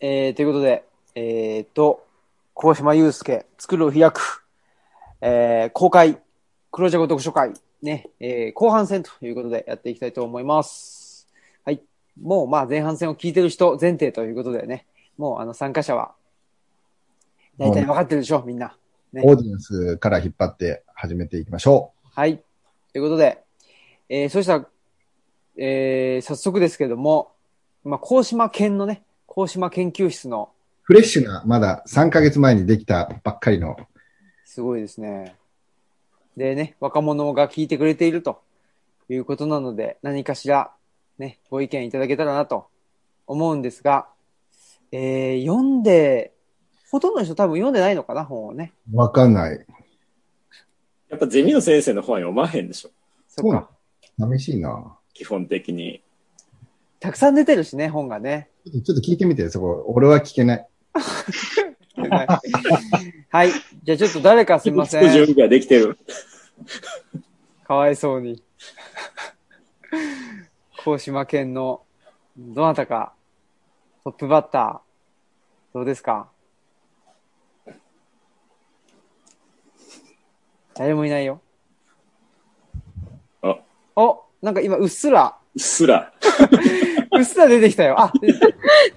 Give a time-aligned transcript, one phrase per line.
[0.00, 0.84] えー、ということで、
[1.16, 2.06] えーと、
[2.54, 4.44] 小島祐介、作るを開く、
[5.20, 6.20] えー、公開、
[6.70, 11.26] 黒ジャゴ読書会、ね、えー、後半戦ということでやっていきたいと思います。
[11.64, 11.82] はい。
[12.22, 16.14] もう、まあ、前半戦を聞いてる人前提ということでね、もう、あの、参加者は、
[17.58, 18.76] 大体分かってるでしょ、みんな。
[19.12, 22.38] ねオーディエンスから引っ張って始めていきましょはい。
[22.92, 23.42] ということで、
[24.08, 24.66] えー、そしたら、
[25.56, 27.32] えー、早速ですけども、
[27.82, 30.56] まあ、高島県のね、高島研究室の、う。
[30.82, 33.76] フレッシュな、まだ3ヶ月前にできたばっかりの、
[34.44, 35.36] すごいですね。
[36.36, 38.40] でね、若者が聞いてくれていると
[39.08, 40.72] いうことなので、何かしら、
[41.18, 42.68] ね、ご意見いただけたらなと
[43.26, 44.08] 思うんですが、
[44.90, 46.32] えー、読んで、
[46.90, 48.72] ほとんどの人多分読んでないのかな、本をね。
[48.94, 49.66] わかんない。
[51.10, 52.90] やっぱゼミの先生の本は読まへんでしょ。
[53.28, 53.68] そっか。
[54.18, 54.96] 寂しいな。
[55.12, 56.02] 基本的に。
[56.98, 58.48] たくさん出てるしね、本がね。
[58.70, 59.84] ちょっと聞いてみて、そこ。
[59.88, 60.68] 俺は聞けない。
[63.30, 63.50] はい。
[63.82, 65.12] じゃあちょっと誰かすいません。
[65.12, 65.98] 準備ができてる。
[67.64, 68.42] かわいそうに。
[70.84, 71.82] 高島県の、
[72.36, 73.14] どなたか、
[74.04, 76.28] トップバッター、どうですか？
[80.74, 81.40] 誰もいないよ。
[83.42, 83.58] あ、
[83.96, 86.12] お、なんか今、うっすら、うっすら。
[87.16, 88.00] うっすら出てきたよ。
[88.00, 88.12] あ、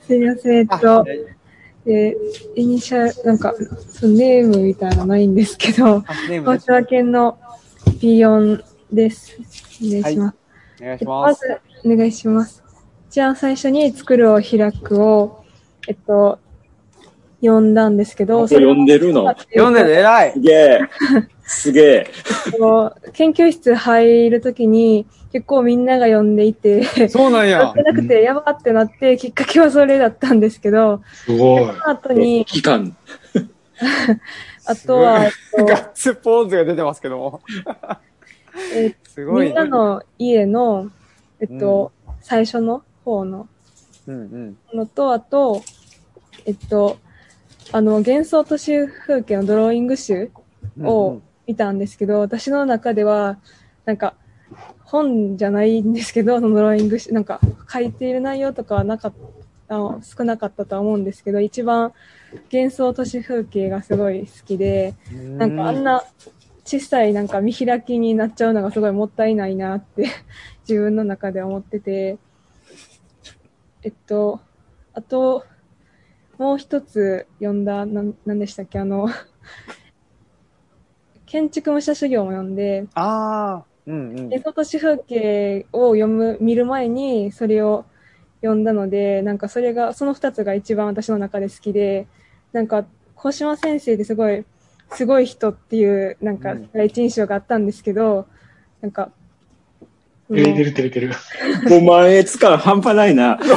[0.07, 1.05] すいません、えっあと、
[1.85, 2.15] え
[2.55, 3.53] イニシャル、なんか、
[3.89, 6.03] そのネームみたいなのないんですけど。
[6.45, 7.39] 大島県の
[7.99, 9.37] P4 です。
[9.83, 10.35] お願いします。
[10.81, 11.21] お願いしえっとま。
[11.21, 11.41] ます
[11.83, 12.63] ず、お願いします。
[13.09, 15.43] じゃあ最初に作るを開くを、
[15.87, 16.39] えっと、
[17.41, 19.25] 読んだんですけど、読んでるの？
[19.53, 20.39] 読んでる、偉いす。
[20.39, 20.79] げえ。
[21.43, 22.07] すげえ。
[23.13, 27.83] 研究室入るときに結構みんなが読んでいて、そうなんややって。
[27.83, 31.65] なくてやばってなって、きっかけはそれだったんですけど、すごい。
[31.65, 32.95] その後に、期間。
[34.65, 37.41] あとは、えっとガッツポーズが出てますけども。
[38.73, 39.45] えすごいね。
[39.47, 40.91] みんなの家の、
[41.39, 43.47] えっと、最初の方の
[44.07, 44.77] うんうん。
[44.77, 45.61] のと、あと、
[46.45, 46.97] えっと、
[47.71, 50.31] あの、幻想都市風景のドローイング集
[50.81, 53.37] を見たんですけど、私の中では、
[53.85, 54.15] なんか、
[54.91, 57.39] 本じゃないんですけど、そのドローイング集、なんか、
[57.71, 59.13] 書いている内容とかはなかっ
[59.67, 61.93] た、あ少なかったとは思うんですけど、一番
[62.51, 65.37] 幻想都市風景がすごい好きで、うん。
[65.37, 66.03] なんかあんな
[66.65, 70.09] 小さいなんか見開きになっちゃうのがすごいもったいないなって
[70.67, 72.17] 自分の中で思ってて、
[73.83, 74.41] えっと、
[74.93, 75.45] あと、
[76.37, 79.07] もう一つ読んだ、なん、なんでしたっけ、あの、
[81.25, 84.15] 建築武者修行も読んで、ああ、うんうん。
[84.25, 87.85] 幻想都市風景を読む、見る前にそれを
[88.41, 92.07] 読んだので、なんかそれが、その二つが一番私の中で好きで、
[92.53, 94.45] なんか、小島先生ってすごい、
[94.93, 98.27] すごい人っていう、なんかうん、第一印象があったんですけど、
[98.81, 99.11] なんか、
[100.27, 101.11] その照れてる照れてる。
[101.71, 103.39] お前、つか半端ないな。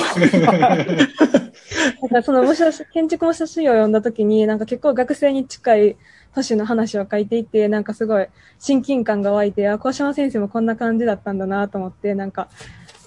[2.02, 5.96] なんかその武者、建築武者修行を読んだ時に、なんか結構学生に近い
[6.34, 8.26] 都市の話を書いていて、なんかすごい
[8.58, 12.48] 親近感が湧いて、あ、小島先生もこんな感じだったんだなと思って、なんか、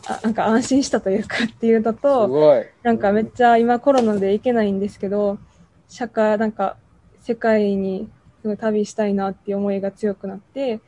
[0.08, 2.66] あなんか安心したというか っていうのすと、ごい。
[2.84, 5.38] なんかめっちゃ今コロナで行けないんですけど、
[5.90, 6.78] 社会、なんか
[7.22, 8.10] 世界に
[8.42, 10.80] すごい旅したいなっていう思いが強くなって、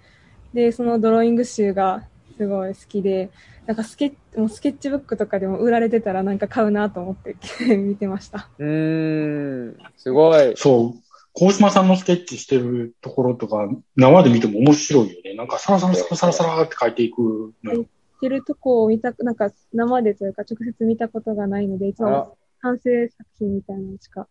[0.54, 2.04] で、そのドローイング集が
[2.38, 3.30] すごい好きで、
[3.66, 7.36] なんかスケッもうスケッチブックとかでも売られてたらなんか買うなと思って
[7.76, 8.50] 見てました。
[8.58, 10.54] うーん、すごい。
[10.56, 11.09] そう。
[11.34, 15.36] 高島さんのスケッチしてるところとか、生で見ても面白いよね。
[15.36, 17.86] なんかサラサラサラサラサラって書いていくのよ。
[18.20, 24.28] てるとこを見たく、なんか生でというか直接見たことがないので、いつも完成作品みたいなのしか。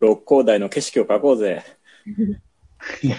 [0.00, 1.64] 六甲台の景色を描こうぜ。
[3.02, 3.16] なん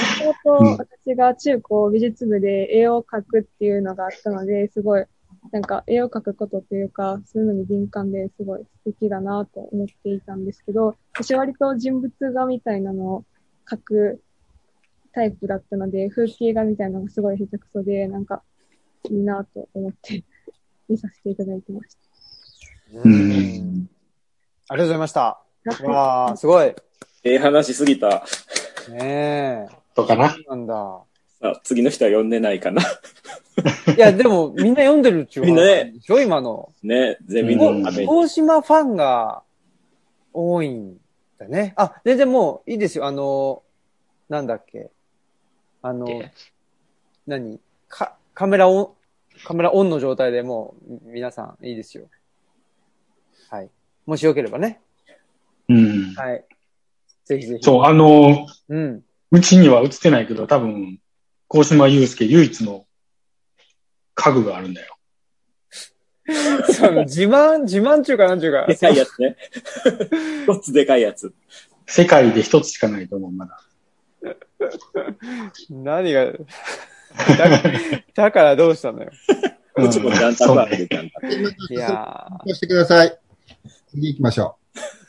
[0.00, 5.04] かもともと私が中高美術部で絵を描くっていうのがあったので、すごい、
[5.50, 13.24] なんか絵を描くことっていうか、そういうのに敏感ですごい素敵だなと思っていたんですけど、私割と人物画みたいなのを
[13.68, 14.22] 描く
[15.12, 18.42] タイプだったので、風景画みたいなのがすごい下手くそで、なんか
[19.10, 20.24] いいなと思って
[20.88, 21.96] 見させていただいてまし
[22.94, 23.88] ううん
[24.68, 25.42] ありがとうございました。
[25.64, 25.84] た。
[25.84, 26.74] わあ、すごい。
[27.24, 28.24] ええ話しすぎた。
[28.88, 29.68] ねえ。
[29.94, 30.30] とかな。
[30.30, 31.00] そうなんだ。
[31.42, 32.82] さあ、次の人は読んでないかな。
[33.96, 36.72] いや、でも、みんな読んでるっちゅうみんなね話でしょ今の。
[36.84, 38.08] ね、ゼミこのために。
[38.08, 39.42] 大島ファンが
[40.32, 40.98] 多いん
[41.38, 41.74] だね。
[41.76, 43.06] あ、全然もういいですよ。
[43.06, 43.64] あの、
[44.28, 44.92] なんだっけ。
[45.82, 46.06] あの、
[47.26, 47.60] 何？
[47.88, 48.88] か、カメラオン、
[49.44, 52.04] カメラオンの状態でもう、皆さんいいですよ。
[53.50, 53.70] はい。
[54.06, 54.80] もしよければね。
[55.68, 56.14] うん。
[56.14, 56.44] はい。
[57.24, 57.64] ぜひぜひ。
[57.64, 59.04] そう、あの、うん。
[59.32, 61.00] うちには映ってないけど、多分、
[61.52, 62.86] 高島祐介唯一の
[64.14, 64.96] 家具があるんだよ。
[66.72, 68.64] その自慢、自慢中かなんちゅうか。
[68.66, 69.36] でかいやつね。
[70.48, 71.34] 一つでかいやつ。
[71.86, 73.60] 世界で一つしかないと思う、まだ。
[75.68, 76.38] 何が、だ
[78.14, 79.10] だからどうしたのよ。
[79.76, 80.88] うちもジャンタクある。
[81.68, 83.18] いやそうしてください。
[83.90, 84.56] 次行きましょ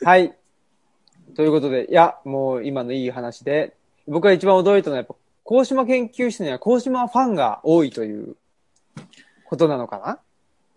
[0.02, 0.36] ーはい。
[1.36, 3.74] ということで、いや、もう今のいい話で、
[4.06, 5.14] 僕が一番驚いたのはやっぱ、
[5.44, 8.36] 高島研究室には高島ファンが多いという
[9.44, 10.18] ことなのかな？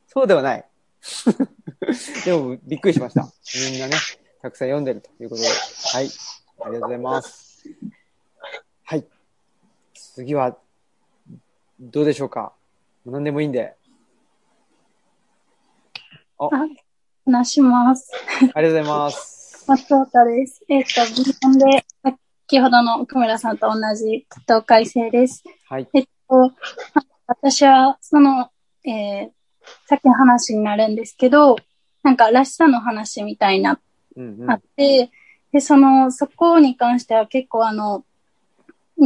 [0.08, 0.66] そうではない。
[2.26, 3.28] でも、びっくりしました。
[3.72, 3.96] みんなね、
[4.42, 5.48] たくさん読んでるということで。
[5.48, 6.10] はい。
[6.60, 7.64] ありがとうございます。
[8.84, 9.06] はい。
[9.94, 10.58] 次は、
[11.80, 12.52] どうでしょうか？
[13.06, 13.76] 何でもいいんで。
[17.26, 18.12] 話します。
[18.40, 19.66] ありがとうございます。
[19.68, 20.62] 松岡です。
[20.68, 21.86] えっ、と、日本で、
[22.50, 25.44] 先ほどの奥村さんと同じ東海生です。
[25.68, 25.88] はい。
[25.94, 26.54] えっと、
[27.28, 28.52] 私は、その、
[28.86, 29.30] えー、
[29.86, 31.58] さっきの話になるんですけど、
[32.04, 33.82] なんか、らしさの話みたいな、
[34.16, 35.12] うんうんあって、
[35.52, 38.06] で、その、そこに関しては結構あの、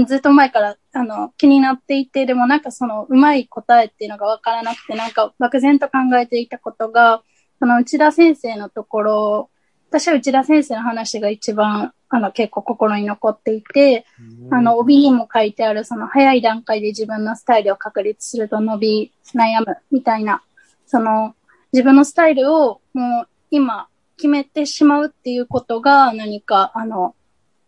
[0.06, 7.24] ずっと前から、あの、気になっていて、でもなんかその、うまい答えっていうのがわからなくて、なんか漠然と考えていたことが、
[7.58, 9.50] その内田先生のところ、
[9.92, 14.06] 私は内田先生の話が一番、あの、結構心に残っていて、
[14.50, 20.44] あの、帯にも書いてある、その早い段階で自分のスタイルを確立すると伸び悩むみたいな、
[20.88, 21.36] その、
[21.74, 27.14] 自分のスタイルをもう今決めてしまうっていうことが何か、あの、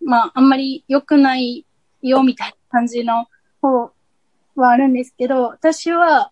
[0.02, 1.66] まあ、あんまり良くない
[2.02, 3.28] よみたいな感じの
[3.62, 3.92] 方
[4.56, 6.32] はあるんですけど、私は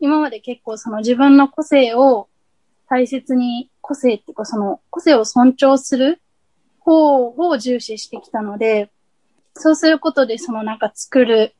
[0.00, 2.28] 今まで結構その自分の個性を
[2.88, 6.20] 大切に、個性っていうかその個性を尊重する
[6.78, 8.90] 方を重視してきたので、
[9.54, 11.54] そうすることでそのなんか作る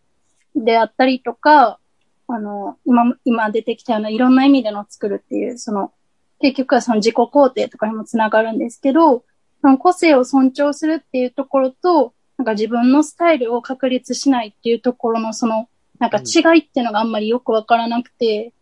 [0.54, 1.78] であったりとか、
[2.26, 5.92] あの、今、今出てきたようないろんな意味での作るっていう、その、
[6.40, 9.24] 結局はその自己肯定とかにもつながるんですけど、
[9.62, 18.52] その個性を尊重するっていうところと、なんか自分のスタイルを確立しないっていうところのその、なんか違いっていうのがあんまりよくわからなくて、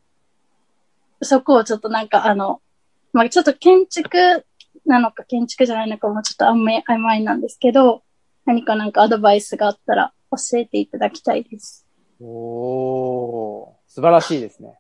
[1.21, 2.61] そこをちょっとなんかあの、
[3.13, 4.45] まあちょっと建築
[4.87, 8.03] なのか建築じゃないのかもちょっとあんまり曖昧なんですけど、
[8.45, 11.87] 何かなんかアドバイスがあったら教えていただきたいです。
[12.21, 14.79] おー、素晴らしいですね。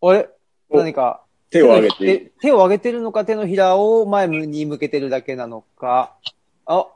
[0.00, 0.28] あれ
[0.70, 2.18] お何か手を挙げて。
[2.18, 6.16] 手手を挙げてるのか、手のひらを前に向けてるだけなのか。
[6.64, 6.86] あ、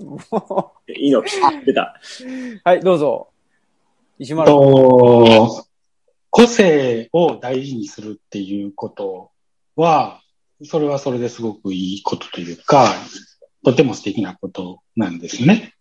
[0.00, 1.66] も猪木。
[1.66, 2.00] 出た。
[2.24, 3.28] う はい、どうぞ。
[4.18, 4.50] 石丸。
[4.50, 5.66] と、
[6.30, 9.30] 個性を大事にするっていうこと
[9.76, 10.20] は、
[10.64, 12.94] それはそれですごくいいことというか、
[13.64, 15.74] とても素敵なことなんですよね。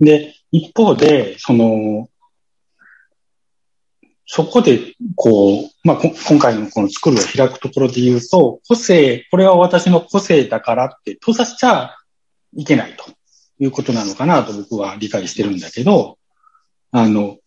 [0.00, 2.08] で、一方で、その、
[4.26, 11.96] そこで、こう、まあ、今回のこの作るを開くところで言うと、個性、これは私の個性だからって閉ざしちゃ
[12.54, 13.04] いけないと
[13.58, 16.18] いうことなのかなと僕は理解してるんだけど、
[16.90, 17.38] あの、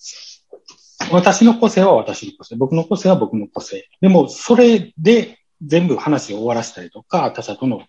[1.11, 3.87] 私の個性は私の個性、僕の個性は僕の個性。
[4.01, 7.83] でも、それで全部話を終わらせたりとか、他者との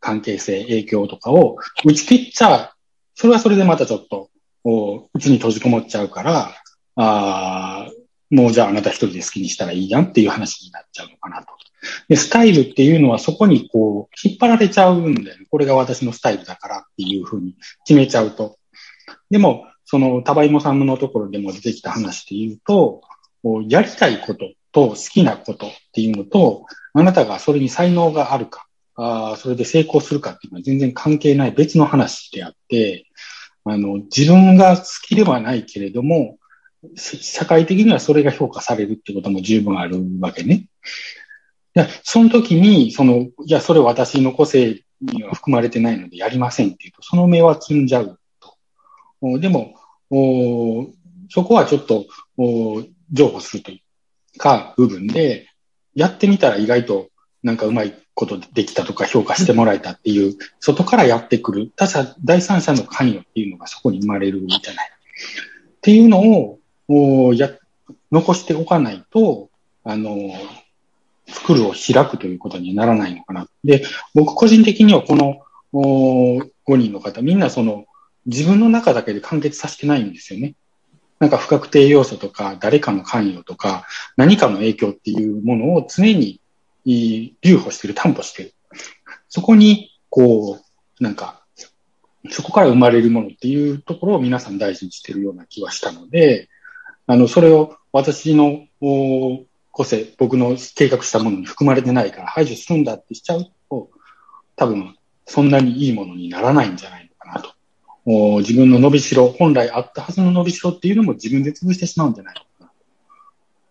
[0.00, 2.70] 関係性、影響とかを打ち切っちゃう、
[3.14, 4.30] それはそれでまたちょっと、
[4.64, 6.54] こううちに閉じこもっちゃうから、
[6.96, 8.02] あー
[8.32, 11.48] もうじゃああなた一人で好きにしたらいいやんっていう話になっちゃうのかなと。
[12.08, 15.46] で、スタイルっていうのはそこにこう、引っ張られちゃうんだよね。
[15.50, 18.56] これが私のスタイルだからっていうふうに決めちゃうと。
[19.30, 23.02] でも、その、タバイモさんのところでも出てきた話で言うと、
[23.68, 33.06] やりたいことと好きなことっていうのと、あなたがそれに才能があるか、あそれで成功するかっていうのは全然関係ない別の話であって、
[33.64, 36.38] あの、自分が好きではないけれども、
[36.96, 40.66] 社会的にはそれが評価されるってことも十分あるわけね。
[41.74, 48.18] いや、その時に、その、いや、それ私の個性には含まれてないのでやりませんっていうと、その目は積んじゃう
[49.20, 49.38] と。
[49.38, 49.74] でも、
[51.30, 52.06] そこはちょっと、
[52.36, 52.82] お
[53.12, 53.82] 譲歩するとい
[54.34, 55.46] うか、部分で、
[55.94, 57.08] やってみたら意外と
[57.42, 64.90] なんかうまいことできたとか評価してもらえたっていう、外からやってくる、他者、第三者の関与っていうのがそこに生まれるんじゃない。
[64.90, 66.58] っていうの
[66.88, 67.50] を、や、
[68.10, 69.50] 残しておかないと、
[69.84, 70.32] あの、
[71.26, 73.48] 作るを開くということにならないのかな。
[73.64, 73.84] で、
[74.14, 75.40] 僕個人的にはこの
[75.72, 77.86] お5人の方、みんなその
[78.26, 80.54] 自分の中だけで完結させてないんですよね。
[81.22, 83.86] なんか不確定要素とか、誰かの関与とか、
[84.16, 86.40] 何かの影響っていうものを常に
[86.84, 88.54] 留保してる、担保してる。
[89.28, 90.58] そこに、こ
[90.98, 91.44] う、なんか、
[92.30, 96.48] そこから生まれるものっていうところを皆さん大事にしてるような気はしたので、
[97.06, 98.66] あの、それを私の
[99.70, 103.90] 個性、僕の計画したものに含まれてないから排除するんだってしちゃうと、
[104.56, 107.11] 多分そんなにいいものにならないんじゃない。
[108.04, 112.66] 自分の伸びしろ、本来あったはずの伸びしろっていうのも自分で潰してしまうんじゃないのかな。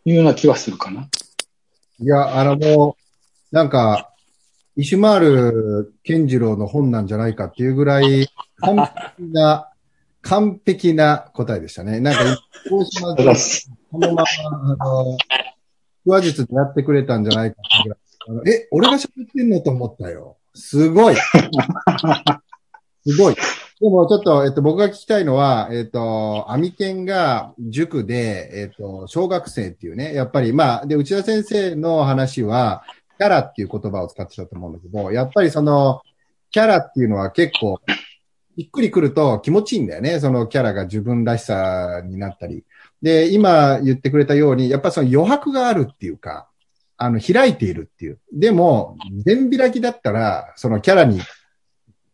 [0.03, 1.07] というような気はするかな。
[1.99, 2.95] いや、あのも
[3.51, 4.09] う、なんか、
[4.77, 8.27] 石丸健次郎の本なんじゃないかっていうぐらい、
[8.61, 8.77] 完
[9.17, 9.69] 璧な、
[10.21, 11.99] 完璧な答えでしたね。
[11.99, 12.21] なんか、
[12.71, 13.35] 大島君
[13.91, 14.25] このまま、
[14.79, 15.17] あの、
[16.05, 17.89] 話術でやってくれたんじゃないかって
[18.29, 20.37] ぐらいえ、俺が喋ってんのと思ったよ。
[20.53, 21.15] すごい。
[23.05, 23.35] すごい。
[23.81, 32.83] でもちょっと、えっと、僕が聞きたいのは、えっと、アミケンが塾で、えっと、小学生っていうね、やっぱり、まあ、で、内田先生の話は、
[33.17, 36.01] キャラっていう言葉を使ってたと思うんだけど、やっぱりその、
[36.51, 37.79] キャラっていうのは結構、
[38.55, 40.19] びっくりくると気持ちいいんだよね。
[40.19, 42.63] そのキャラが自分らしさになったり。
[43.01, 46.47] で、今言ってくれたように、やっぱその余白があるっていうか、
[46.97, 48.19] あの、開いているっていう。
[48.31, 48.95] でも、
[49.25, 51.19] 全開きだったら、そのキャラに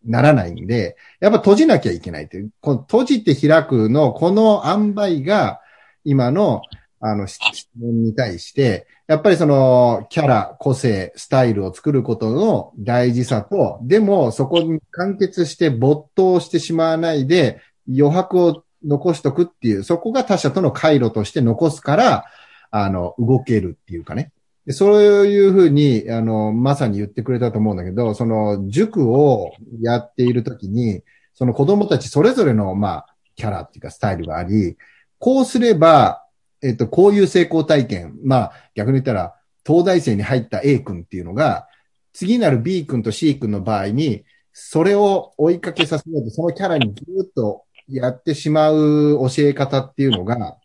[0.08, 2.50] ならないんで、やっぱ閉じなきゃいけないっていう。
[2.62, 5.62] この閉じて開くの、この塩梅が、
[6.04, 6.62] 今の、
[7.00, 22.26] あの、質問に対して、やっぱりその、キャラ、個性、スタイルを作ることの大事さと、でも、そこに完結して没頭してしまわないで、余白を残しとくっていう、そこが他者との回路として残すから、
[22.72, 24.32] あの、動けるっていうかね。
[24.68, 34.76] でそういうふうに、あの、まさに言ってくれたと思うんだけど、その、塾をやっているときに、その子供たちそれぞれの、まあ、キャラっていうかスタイルがあり、
[35.20, 36.26] こうすれば、
[36.62, 41.70] えっと、こういう成功体験、まあ、逆に言ったら、東大生に入った A 君っていうのが、
[42.12, 50.58] 次なる B 君と C 君の場合に、それを追いかけさせようと、そのキャラにずっとやってしまう教え方っていうのが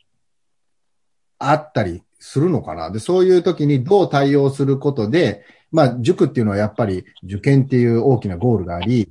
[1.38, 2.91] あったりするのかな？
[2.93, 9.11] で、そういう時にどう対応することで、まあ、塾っていうのはやっぱり受験っていう大きなゴールがあり、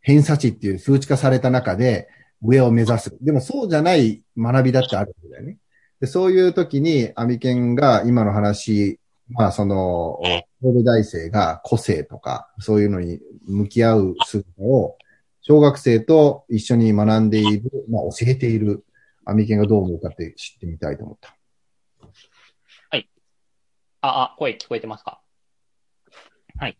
[0.00, 2.08] 偏差値っていう数値化された中で
[2.42, 3.16] 上を目指す。
[3.20, 5.58] でもそうじゃない学びだってあるんだよね。
[6.00, 9.00] で、そういう時に、アミケンが今の話、
[9.30, 10.20] まあその、
[10.60, 14.96] 東大生が個性とか、そういうのに向き合う姿を、
[15.40, 18.84] 小学生と一緒に学んでいる、まあ教えている、
[19.24, 21.35] アミケンがどう思うかって知ってみたいと思った。
[24.00, 25.20] あ、あ、声聞こえてますか？
[26.58, 26.76] はい。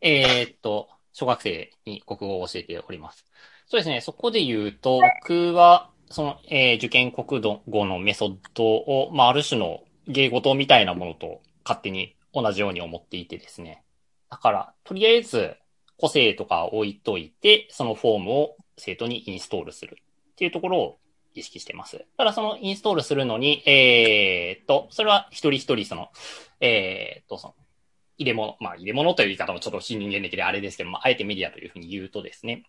[0.00, 3.24] えーっと、小学生に国語を教えております。
[3.66, 13.82] そうですね、そこで言うと、僕は、その、えー受験国語のメソッドを、まあ、ある種の芸事みたいなものと勝手に同じように思っていてですね。
[14.30, 15.56] だから、とりあえず、
[15.96, 20.98] 個性とか置いといて、そのフォームを生徒にインストールするっていうところを
[21.34, 22.04] 意識してます。
[22.16, 26.10] ただそのインストールするのに、えーっと、それは一人一人その、
[26.60, 27.54] えーっと、その、
[28.18, 32.64] 入れ物、まあ入れ物という言い方もちょっと非人間的であれですけども、あえてメディアというふうに言うとですね、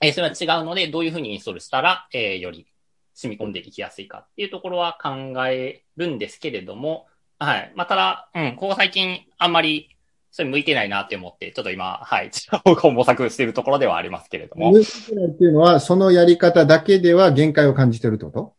[0.00, 2.66] えーそれは違うので、どういうふうにインストールしたら、えーより
[3.14, 5.10] 染み込んでいきやすいかっていうところは考
[5.46, 7.06] えるんですけれども、
[7.38, 7.72] はい。
[7.74, 9.93] まあ、ただ、うん、ここ最近あんまり、
[10.36, 12.30] それ向いてないなって思って、ちょっと今、はい、違
[12.72, 14.72] う方模索しているところではありますけれども。
[14.72, 18.54] 向いてないっていうのは、そのやり方だけでは限界を感じてるってこと？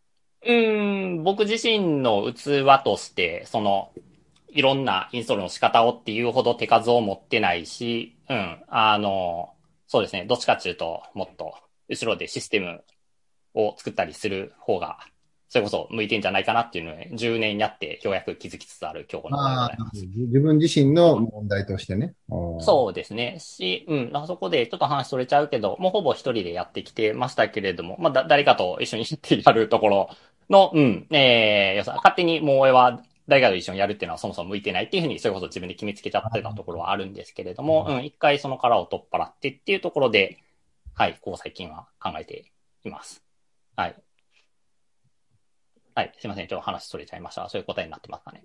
[0.46, 3.92] うーん、僕自身の器として、その、
[4.52, 9.50] いろんなインストールの仕方をっていうほど手数を持ってないし、うん、あの、
[9.88, 11.56] そうですね、どっちかっていうと、もっと、
[11.90, 12.86] 後ろでシステム
[13.54, 15.00] を作ったりする方が、
[15.48, 20.06] それこそ向いてんじゃないかなっていうのをね、10年やってようやく気づきつつある今日この頃でごああざいます。
[20.06, 22.14] 自分自身の問題としてね。
[22.60, 23.38] そうですね。
[23.40, 29.06] し、うん、あそこでちょっと話それちゃうけど、もうほぼ一人でやってきてましたけれども、まあ、だ、誰かと一緒に
[29.46, 30.10] やるところ
[30.50, 40.40] の、うん、えー、要するに勝手にもう俺は誰かと一緒にやるっていうのはそもそも向いてないっていうふうに、それこそ自分で決めつけちゃってたところはあるんですけれども、うん、一回その殻を取っ払ってっていうところで、
[40.94, 42.52] はい、ここ最近は考えて
[42.84, 43.24] います。
[43.76, 43.96] はい。
[45.98, 46.48] はい、すいません。
[46.48, 47.50] ちょっと話それちゃいましたが。
[47.50, 48.44] そういう答えになってますかね。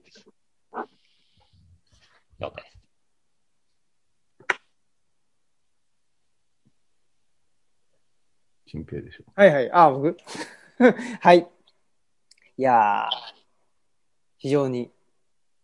[2.39, 2.79] 了解です。
[8.67, 9.25] 新平でしょ。
[9.35, 9.73] はいはい。
[9.73, 10.17] あ、僕
[11.21, 11.51] はい。
[12.57, 13.35] いやー、
[14.39, 14.93] 非常に、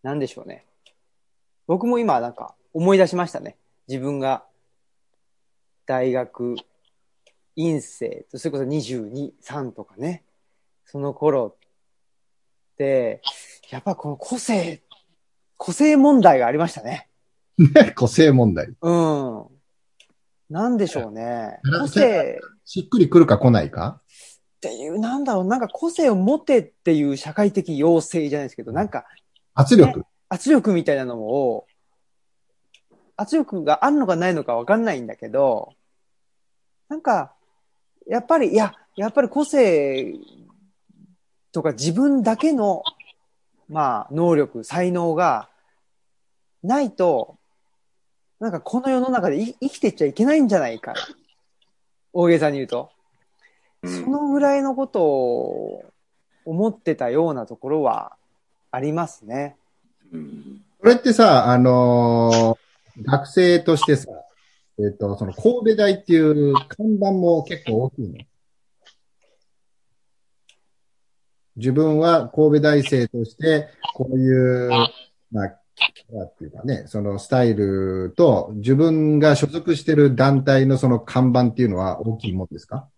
[0.02, 0.66] なんでしょうね。
[1.69, 3.57] 僕も今なんか思い出しましたね。
[3.87, 4.45] 自分が
[5.87, 6.57] 大学
[7.55, 10.25] 院生と、それこそ22、3とかね。
[10.85, 11.57] その頃
[13.71, 14.83] やっぱこの個性、
[15.56, 17.09] 個性問題がありましたね。
[17.97, 18.68] 個性問題。
[18.80, 19.47] うん。
[20.50, 21.59] なんでしょうね。
[21.64, 24.00] うん個性しっくりくるか来ないか？
[24.56, 29.06] っていう、なんだろう、なんか個性を持てっていう社会的要請じゃないですけど、なんか
[29.54, 30.04] 圧力？
[30.28, 31.66] 圧力みたいなのを、
[33.16, 35.73] 圧力があるのかないのかわかんないんだけど、
[36.88, 37.35] なんか、
[38.09, 40.14] やっぱり、いや、やっぱり個性
[41.57, 42.83] とか自分だけの、
[43.71, 45.49] まあ、能力、才能が
[46.63, 47.39] ないと、
[48.41, 50.93] なんかこの世の中でい生きていっちゃいけないんじゃないか。
[52.13, 52.91] 大げさに言うと。
[53.83, 55.85] うんそのぐらいのことを
[56.45, 58.13] 思ってたようなところは
[58.71, 59.57] ありますね。
[60.13, 64.09] うんこれってさ、あのー学生としてさ、
[64.79, 68.15] えっ、と、その神戸大っていう看板も結構大きいの？
[71.57, 74.71] 自分は神戸大生として、こういう、
[75.31, 82.89] まあ、キャラっていうかね、そのスタイルと自分が所属してる団体のその看板っていうのは大きいもんですか？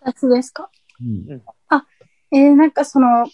[0.00, 0.70] 私ですか？
[1.00, 1.42] うん。
[2.34, 3.26] えー、なんかその、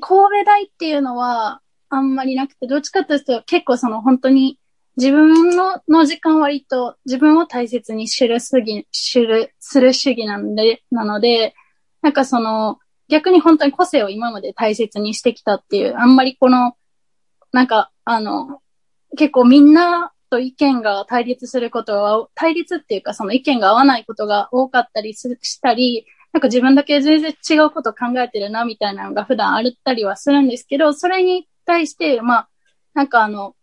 [0.00, 4.58] 戸大っていうのはあんまりなくて、どっちかというと結構その本当に
[4.96, 11.54] 自分のの時間割と自分を大切に知るすぎ、知る、する主義なんで、なので、
[12.02, 12.78] なんかその、
[13.12, 16.78] 逆に本当に個性を今まで大切にしてきたっていう、あんまりこの、
[17.52, 18.62] なんか、あの、
[19.18, 32.48] 結構みんなと意見が対立することは、対立っていうかその意見が合わないことが多かったりすしたり、なんか自分だけ全然違うこと考えてるなみたいなのが普段あるったりはするんですけど、それに対して、まあ、
[32.94, 33.54] なんかあの、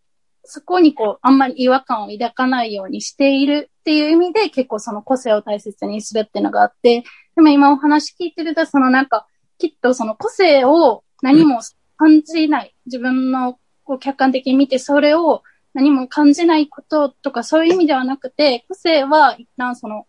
[0.43, 7.03] そこにこう、あんまり違和感を抱かないようにしているっていう意味で結構その個性を大切にするっていうのがあって、
[7.35, 9.25] でも今お話聞いてると、そのなんか、
[9.59, 11.59] きっとその個性を何も
[11.97, 20.07] 感じない、自分のこう客観的に見てそれを何も感じないこととかそういう意味ではなくて、個性は一旦その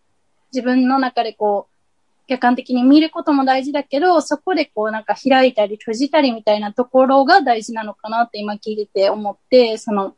[0.53, 1.71] 自分の中でこう、
[2.27, 10.15] 客観的に見ることも大事だけど、そこでこうなんか開いたり閉じたりみたいなところが大事なのかなって今聞いてて思って、その、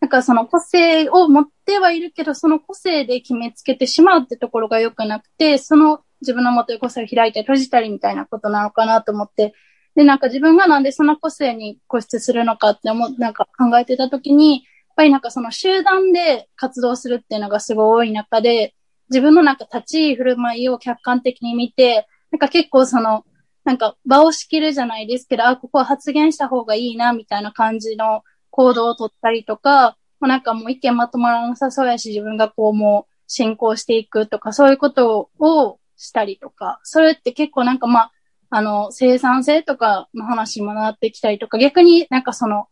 [0.00, 9.54] なんかその個性を持ってはいるけど、その個性で決めつけてしまうってところが良くなくて、その自分の持ってる個性を開いたり閉じたりみたいなことなのかなと思って、
[9.94, 14.62] で、なんか自分がなんでその個性に固執するのかって思、なんか考えてたときに、やっ
[14.96, 18.74] ぱりなんかその集団で活動するっていうのがすごい多い中で、
[19.08, 23.24] 自分のなんか立ち居振る舞いを客観的に見て、なんか結構その、
[23.64, 38.12] なんか場を仕切るじゃないですけど、あ、ここは発言した方がいいな、みたいな感じの行動を取ったりとか、もうなんかもう意見まとまらなさそうやし、自分がこうもう進行していくとか、そういうことをしたりとか、それって結構なんかまあ、
[38.48, 42.66] あの、生産性とかの話にもなってきたりとか、逆になんかその、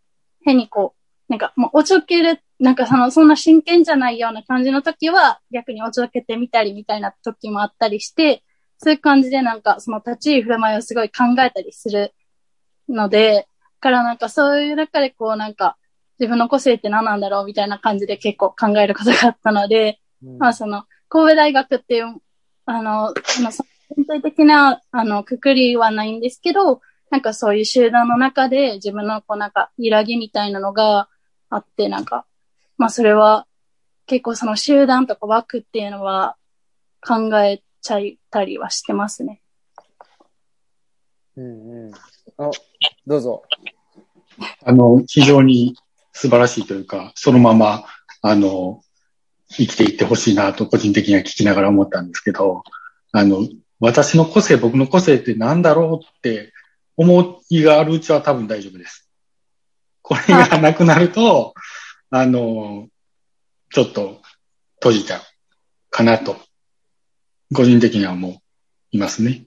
[0.45, 0.95] 変にこ
[1.29, 8.43] う、なんかもうおちょける、なんかその、そんな真剣じゃないような感じの時は、逆におちょけてみたりみたいな時もあったりして、
[8.79, 12.15] そういう感じでなんかその立ち居振る舞いをすごい考えたりする
[12.89, 13.47] ので、
[13.81, 15.77] からなんかそういう中でこうなんか、
[16.19, 20.39] 自分の個性って何なんだろうみたいな感じで結構考えることがあったので、うん。
[20.39, 22.17] まあその、神戸大学っていう、
[22.71, 23.51] あの、その、
[23.97, 31.09] 全体的な、あの、くくりはないんですけど、なんかそういう集団の中で自分のこうなんか、揺らぎみたいなのが
[31.49, 32.27] あって、なんか、
[32.77, 33.47] まあそれは、
[34.05, 36.37] 結構その集団とか枠っていうのは
[37.01, 38.01] 考えちゃっ
[38.31, 39.41] たりはしてますね。
[41.37, 41.95] うんうん。
[42.37, 42.51] あ、
[43.07, 43.43] どうぞ。
[44.63, 45.75] あの、非常に
[46.13, 47.85] 素晴らしいというか、そのまま、
[48.21, 48.83] あの、
[49.51, 52.63] 生きていってほしいなと個人的には聞きながら思ったんですけど、
[53.13, 53.49] あの、
[53.81, 56.53] 私の個性、僕の個性って何だろうって
[56.97, 59.09] 思いがあるうちは多分大丈夫です。
[60.03, 61.55] これがなくなると、
[62.11, 62.89] あの、
[63.71, 64.21] ちょっと
[64.77, 65.23] 閉じちゃう
[65.91, 66.37] かなと、
[67.55, 68.37] 個人的にはもう
[68.93, 69.45] いますね。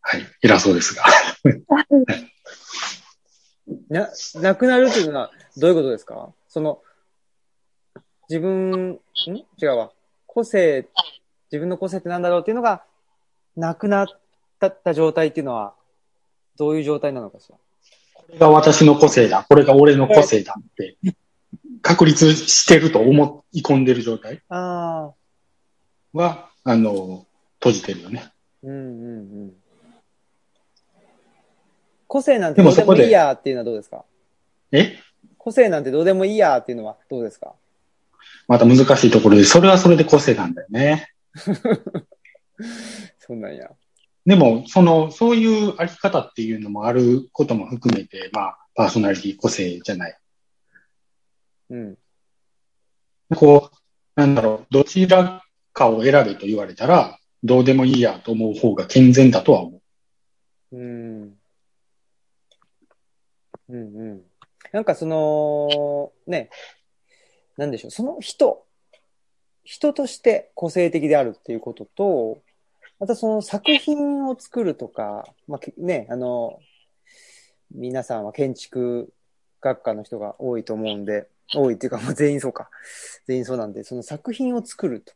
[0.00, 1.04] はい、偉そうですが。
[3.88, 6.32] な、なくなるっていうのはどういうことですか？
[6.48, 6.82] その、
[8.28, 9.00] 自分、ん？
[9.60, 9.92] 違うわ。
[10.26, 10.88] 個性、
[11.50, 12.82] 自分の個性ってなんだろうっていうのが、
[13.56, 14.06] なくなっ
[14.58, 15.74] たった状態っていうのは、
[16.56, 17.56] どういう状態なのかしら？
[18.14, 19.44] これが私の個性だ。
[19.48, 20.96] これが俺の個性だって、
[21.82, 25.10] 確立してると思い込んでる状態あ
[26.14, 27.26] あ、は、あの、
[27.58, 28.32] 閉じてるよね。
[28.62, 29.52] うんうんうん。
[32.06, 34.04] 個性なんてどうでもいいやっていうのはどうですか？
[34.70, 34.98] え？
[35.38, 37.54] 個性なんてどうでもいいやっていうのはどうですか？
[38.48, 41.08] また難しいところで、それはそれで個性なんだよね。
[43.18, 43.70] そんなんや。
[44.24, 50.18] でも、その、そういうあり方っていうのもあることも含めて、まあ、パーソナリティ個性じゃない。
[51.70, 51.98] うん。
[53.34, 59.80] こう、なんだろう、どちらかを選べと言われたら、どうでもいいやと思う方が健全だとは思
[60.72, 60.76] う。
[60.76, 61.34] うん。
[63.68, 64.22] うんうん。
[64.72, 66.50] なんかその、ね、
[67.56, 68.64] なんでしょう、その人、
[69.64, 72.42] 人として個性的であるっていうことと、
[72.98, 76.60] またその作品を作るとか、まあ、ね、あの、
[77.74, 79.12] 皆さんは建築
[79.60, 82.70] 学科の人が多いと思うんで、多いっていうか、まあ、全員そうか。
[83.26, 85.12] 全員そうなんで、その作品を作ると。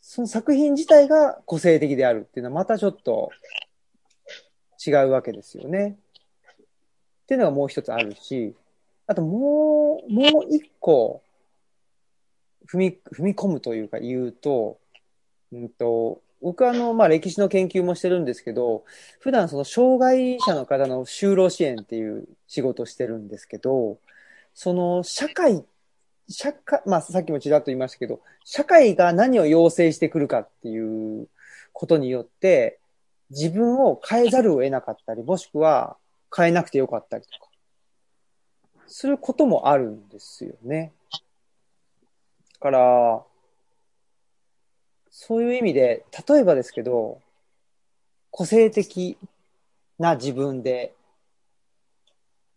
[0.00, 3.30] その作品自体が個性的であるっていうのはまたちょっと
[4.84, 5.96] 違うわけですよね。
[7.22, 8.54] っていうのがもう一つあるし、
[9.06, 11.22] あともう、もう一個、
[12.70, 14.78] 踏み、踏み込むというか言うと、
[15.52, 18.84] うんと、僕はあの、まあ、歴史の研究もしてるんですけど、
[19.20, 23.98] 普段その障害者の方の就労支援っていう仕事してるんですけど、
[24.54, 25.64] その社会、
[26.28, 31.28] 社会、まあ、さっきもちらっと言いましたけど、社会が何を要請してくるかっていう
[31.72, 32.80] ことによって、
[33.30, 35.96] 自分を変えざるを得なかったり、もしくは
[36.34, 37.51] 変えなくてよかったりとか、
[38.92, 40.92] することもあるんですよね。
[41.10, 41.18] だ
[42.60, 43.24] から、
[45.10, 47.20] そういう意味で、例えばですけど、
[48.30, 49.16] 個性的
[49.98, 50.94] な自分で、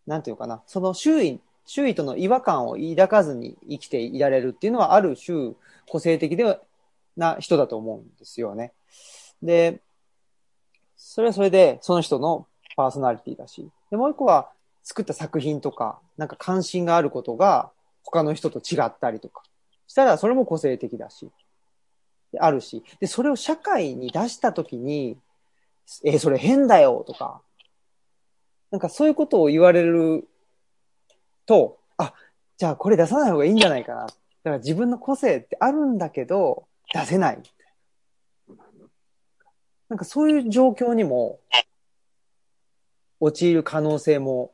[0.06, 5.54] なんていうかな、その周囲、周囲との違和感を抱かずに生きていられるっていうのは、ある種、
[5.88, 6.60] 個性的で
[7.16, 8.74] な人だと思うんですよね。
[9.42, 9.80] で、
[10.98, 12.46] それはそれで、その人の
[12.76, 13.70] パーソナリティだし。
[13.90, 14.52] で、もう一個は、
[14.86, 17.72] 作った作品とか、なんか関心があることが、
[18.04, 19.44] 他の人と違ったりとか、
[19.88, 21.30] したら、それも個性的だし。
[22.40, 22.84] あるし。
[23.00, 25.18] で、それを社会に出したときに、
[26.04, 27.42] えーそれ変だよとか、
[28.72, 30.28] なんかそういうことを言われる
[31.46, 32.14] と、あ、
[32.58, 34.06] じゃあこれ出さない方がいいんじゃないかな。
[34.06, 37.42] だから自分の個性ってあるんだけど、出せない。
[39.90, 41.40] なんかそういう状況にも、
[43.20, 44.54] 陥る可能性も、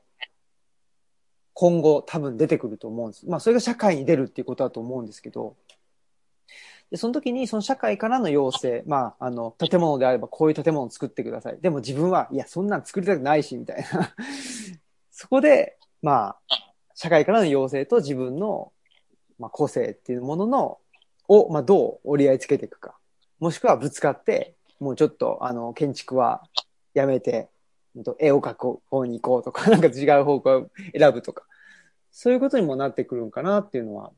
[1.54, 3.28] 今後多分出てくると思うんです。
[3.28, 5.56] まあそれが社会に出るっていうことだと思うんですけど、
[6.92, 11.58] で、その時にその社会からの要請、まあ、あの、建物であればこういう建物を作ってください。
[11.62, 14.14] でも自分は、いや、そんなん作りたくないし、みたいな。
[15.10, 16.56] そこで、まあ、
[16.94, 18.74] 社会からの要請と自分の、
[19.40, 20.80] まあ、個性っていうものの、
[21.30, 22.98] を、まあ、どう折り合いつけていくか。
[23.40, 26.44] もしくはぶつかって、もうちょっと、あの、建築は
[26.94, 27.48] やめて、
[28.20, 31.44] 絵を描く方に行こうとか、 なんか違う方向を選ぶとか。
[32.12, 34.12] そういうことにもなってくるんかなっていうのは、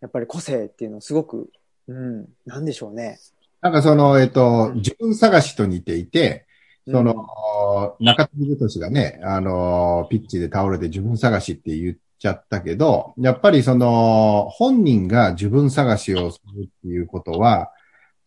[0.00, 1.50] やっぱり個性っていうのはすごく、
[1.88, 3.18] うん、なんでしょうね。
[3.60, 6.46] なんかその、えっと、自分探しと似ていて、
[6.88, 17.72] その、中継ぎ年がね、あの、ピッチで倒れて自分探しって言っちゃったけど、やっぱりその、本人が自分探しをするっていうことは、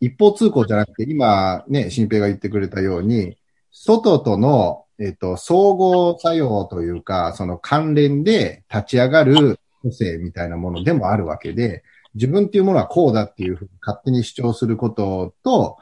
[0.02, 3.38] 一方通行じゃなくて、今ね、新平が言ってくれたように、
[3.72, 11.84] 外との、えっと、総合作用というか、その関連で立ち上がる個性みたいなものでもあるわけで、
[12.16, 15.78] 自分っていうものはこうだっていうふうに勝手に主張することと、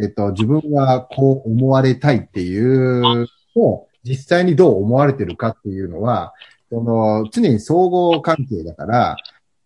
[0.00, 3.26] えっと、自分はこう思われたいっていう
[3.56, 6.32] を実際にどう思われてるかっていうのは、
[6.70, 9.16] その、常に総合関係だから、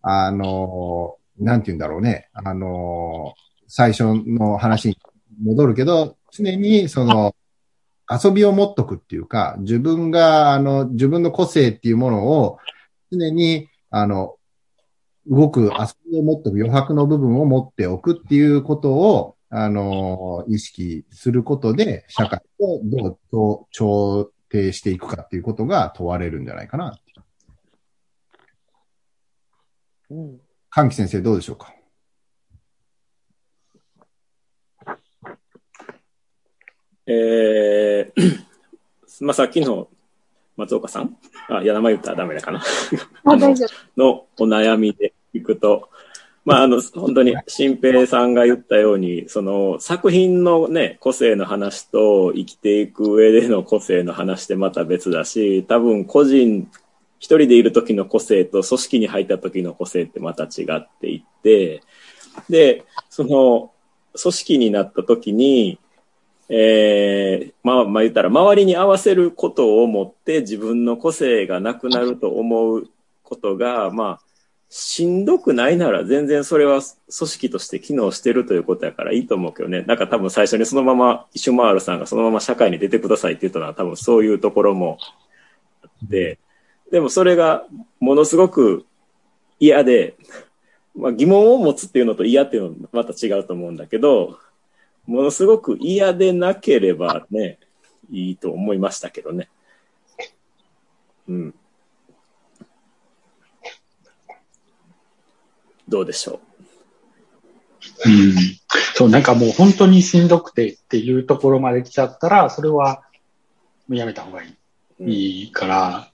[0.03, 2.29] あの、なんて言うんだろうね。
[2.33, 3.35] あの、
[3.69, 4.97] 最初の話に
[5.45, 7.35] 戻るけど、常にその、
[8.09, 12.59] 遊びを持っとくっていうか、自分が、あの、自分の個性っていうものを
[13.11, 14.37] 常に、あの、
[15.27, 26.99] 動く遊びを持っておく余白の部分を持っておくっていうことを、あの、意識することで、社会とどう調調停していくかっていうことが問われるんじゃないかな
[30.11, 30.15] う。
[30.15, 30.41] うん。
[30.71, 31.76] 歓喜先生どうでしょうか？
[37.07, 38.45] えー、
[39.21, 39.89] まあ、さっきの
[40.57, 41.17] 松岡さん？
[41.49, 42.63] あ、いや、名前言ったらダメだかな。
[43.25, 44.01] あ、大丈夫。
[44.01, 45.89] のお悩みでいくと、
[46.45, 56.71] まあ、あの、本当に、新平さんが言ったように、その、作品のね、個性の話と生きていく上での個性の話ってまた別だし、多分個人、
[57.19, 61.83] 一人でいる時の個性と組織に入った時の個性ってまた違っていって、
[62.49, 63.73] で、その、
[64.21, 65.81] 組織になった時に、
[66.49, 72.89] えー、まあ、まあ言ったら、周りに合わせることをもって自分の個性がなくなると思う
[73.23, 74.27] ことが、まあ、
[74.69, 79.83] しんどくないなら全然それは組織として機能してるということやからいいと思うけどね。
[79.83, 84.99] なんか多分最初にそのまま、イシュマールさんがそのまま社会に出てくださいって言ったのは多分そういうところも
[85.83, 86.39] あって、
[86.91, 87.65] でもそれが
[88.01, 88.85] ものすごく
[89.61, 90.17] 嫌で、
[90.95, 94.39] まあ疑問を持つっていうのと嫌っていうのはまた違うと思うんだけど、
[95.07, 97.59] ものすごく嫌でなければね、
[98.11, 99.49] いいと思いましたけどね。
[101.29, 101.55] うん。
[105.89, 106.41] どうでしょ
[108.05, 108.09] う？
[108.09, 108.35] ん。
[108.95, 113.05] そう、なんかもう本当にしんどくてっていうところまで来ちゃったら、それは
[113.89, 114.51] やめた方がいい。
[114.51, 114.57] う。
[115.01, 116.11] うんいいから、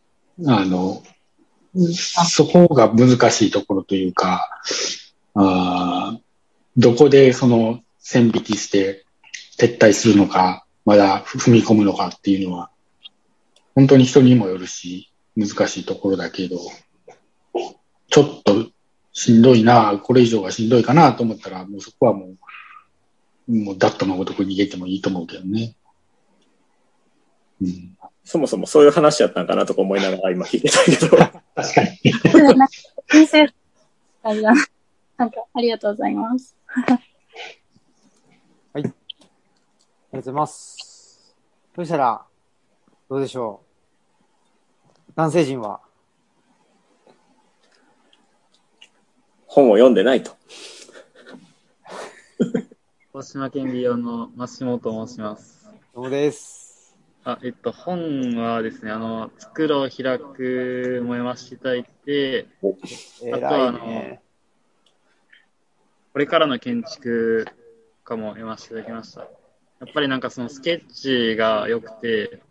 [0.46, 1.02] あの、
[1.74, 4.48] そこが難しいところというか、
[5.34, 6.20] あー
[6.76, 9.06] どこでその線引きして
[9.58, 12.70] 撤退するのか、まだ踏み込むのかっていうのは、
[13.74, 16.58] 本当に人にもよるし、難しいところだけど、
[18.10, 18.66] ちょっと
[19.12, 22.34] しんどいな、これ以上はしんどいかなと思ったら、もうそこはも
[23.48, 25.76] う、もうダットのごとく逃げてもいいと思うけどね。
[27.62, 31.16] うんそもそもそういう話やったんかなとか思いながら今聞いてたけど。
[31.56, 32.12] 確かに。
[33.08, 33.52] 先生、
[34.22, 34.32] あ
[35.60, 36.54] りがとうございます。
[38.74, 38.94] ありがと
[40.12, 41.34] うございます。
[41.76, 42.24] そしたら、
[43.10, 43.60] どうでしょ
[45.10, 45.12] う？
[45.14, 45.80] 男性陣は、
[49.46, 50.32] 本を読んでないと。
[53.12, 55.70] 鹿島県美容の増下と申します。
[55.94, 56.96] どうもです。
[57.24, 62.48] あ、えっと、本はですね、あの、作ろう開くも読ませていただいて、
[63.22, 64.22] えあとはらいね。
[66.14, 67.46] これからの建築
[68.04, 69.20] 家も読ませていただきました。
[69.22, 69.26] や
[69.88, 72.42] っぱりなんかそのスケッチが良くて。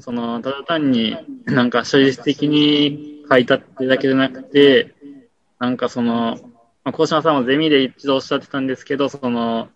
[0.00, 4.94] その、ただ単になんか写実的に書いたってだけじゃなくて、
[5.58, 6.38] なんかその、
[6.84, 9.68] まあ、高島さんもゼミで一度おっしゃってたんですけど、その、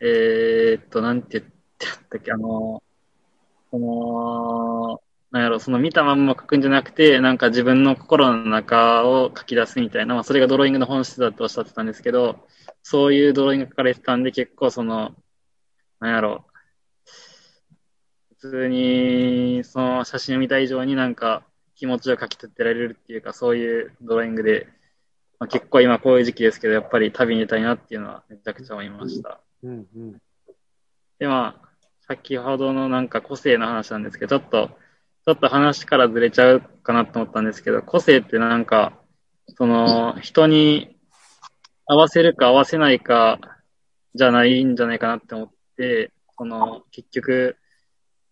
[0.00, 2.82] えーっと、なんて言ってやったっけ、あの、
[3.70, 12.46] その、なんやろ、その見たまんま書くんじゃなくて、なんか自分の心の中を書き出すみたいな、まあそれがドローイングの本質だとおっしゃってたんですけど、
[12.82, 15.14] そういうドローイング書かれてたんで、結構その、
[16.00, 16.44] なんやろ、
[18.38, 21.44] 普通に、その写真を見た以上になんか
[21.76, 24.68] 気持ちを書き取ってられるっていうか、そういうドローイングで、
[25.38, 29.40] まあ、結構今こういう時期ですけど、やっぱり旅に出たいなっていうのはめちゃくちゃ思いました。
[29.62, 30.18] うんうん。
[31.18, 31.68] で、まあ、
[32.06, 34.81] 先ほどのなんか個性の話なんですけど、ちょっと、
[35.24, 38.98] ちょっと話からずれちゃうかなと思ったんですけど、個性ってなんか、
[39.56, 40.96] その、人に
[41.86, 43.38] 合わせるか合わせないか
[44.14, 47.56] じゃないんじゃないかなって思って、その、結局、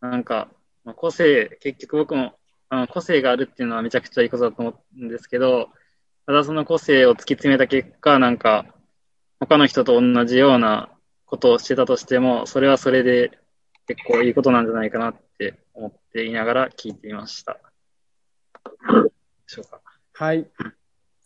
[0.01, 0.49] なんか、
[0.97, 2.35] 個性、結局僕も、
[2.71, 5.69] あの個性があるっていうのはめちゃくちゃいいことだと思うんですけど、
[6.27, 8.67] ただその個性を突き詰めた結果、なんか、
[9.39, 10.91] 他の人と同じような
[11.25, 13.40] ことをしてたとしても、それはそれで
[13.95, 17.55] 結構いいことなんじゃないかなって思っていながら聞いていました。
[17.55, 17.61] で
[19.49, 19.81] しょうか。
[20.13, 20.49] はい。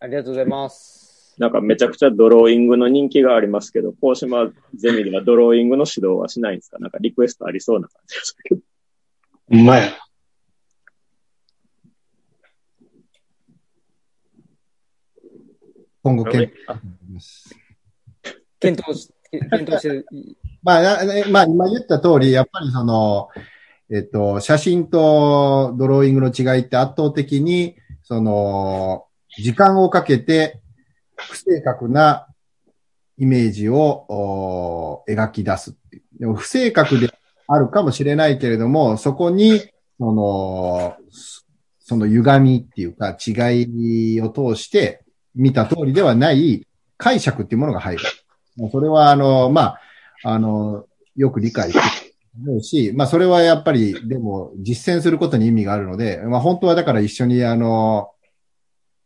[0.00, 1.34] ありがとうございます。
[1.36, 6.78] なんかめちゃくちゃドローイングの人気がありますけど、高島ゼミではドローイングの指導はしないんですか？
[6.78, 8.60] なんかリクエストありそうな感じがするけど。
[9.50, 9.92] ほんまや。
[16.02, 16.24] 今後。
[16.24, 16.50] 検
[18.90, 19.12] 討し、
[19.50, 20.04] 検討して、
[20.64, 23.28] まあ、まあ、今言った通り、やっぱりその、
[23.90, 29.06] えっと、写真とドローイングの違いって圧倒的に、その、
[29.38, 30.60] 時間をかけて、
[31.16, 32.26] 不正確な
[33.18, 36.02] イメージをお描き出すっていう。
[36.20, 37.10] でも不正確で
[37.46, 39.60] あるかもしれないけれども、そこに、
[39.98, 40.96] その、
[41.78, 48.02] その歪みっていうか違いを通して見た通りではない解釈っていうものが入る。
[48.72, 49.80] それは、あの、まあ、
[50.24, 58.10] あの、よく理解してる思うし、まあ、それはやっぱり、でも、実践することに意味があるので、まあ、本当はだから一緒に、あの、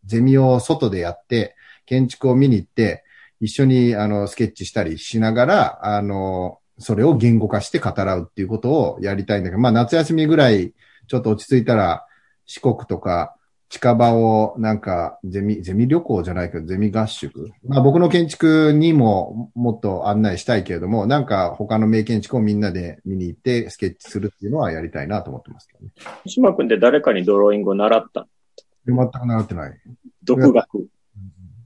[0.05, 1.55] ゼミを外でやって、
[1.85, 3.05] 建築を見に行って、
[3.41, 10.73] 一緒に、あの、スケッチしたりしながら、あの、それを言語化して語らうっていうことをやりたいんだけど、まあ、夏休みぐらい、
[11.07, 12.07] ちょっと落ち着いたら、
[12.47, 13.37] 四国とか、
[13.69, 17.51] 近場をなんかゼミ、ゼミ旅行じゃないけど、ゼミ合宿。
[17.67, 25.91] まあ僕の建築にももっと案内したいけれども、なんか他の名建築をみんなで見に行ってスケッチするっていうのはやりたいなと思ってますけどね。
[26.25, 28.27] 高島君って誰かにドローイングを習った
[28.87, 29.75] で全く習ってない。
[30.25, 30.89] 独学？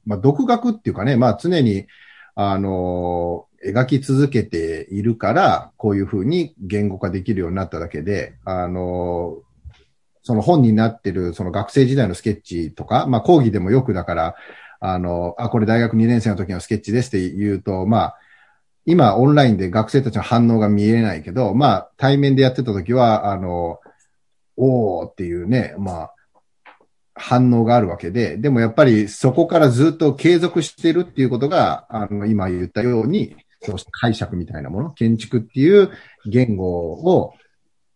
[0.05, 1.87] まあ独学っていうかね、まあ常に、
[2.35, 9.37] あの描き続けているから、こういうふうに言語化できるようになっただけで、あの
[10.23, 14.35] その本になってる、その学生時代のスケッチとか、まあ講義でもよくだから、
[14.81, 18.19] あの、あ、これ大学2年生の時のスケッチですって言うと、まあ、
[18.85, 23.81] 今オンラインで学生たちの反応が見えないけど、まあ対面でやってた時は、あの、
[24.57, 26.15] おーっていうね、まあ、
[27.15, 35.91] 反応があるわけで、でもやっぱりそこからずっと継続してるっていうことが、あの、今言ったように、そうした解釈みたいなもの、建築っていう
[36.27, 37.35] 言語を、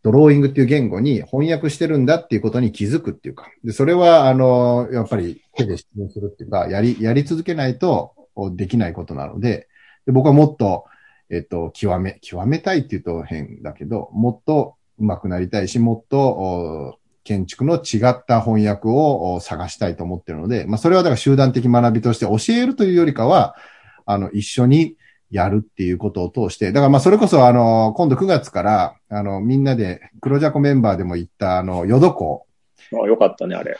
[0.06, 8.14] ドローイングっていう言語に翻訳してるんだっていうことに気づくっていうか、で、それは、あの、やっぱり手で質問するっていうか、やり、やり続けないと
[8.52, 9.66] できないことなので、
[10.06, 10.84] で僕はもっと、
[11.28, 23.56] えっと、極め、極めたいって言うと変だけど、もっと上手くなりたいし、もっと、建築の違った翻訳を探したいと思ってるので、まあ、それはだから集団的学びとして教えるというよりかは、
[24.04, 24.94] あの、一緒に
[25.30, 32.46] やるっていうことを通して、だからまあそれこそあの、今度9月から、あの、みんなで、黒ジャコメンバーでも行ったあの、ヨドコ
[32.92, 33.78] あよかったね、あれ。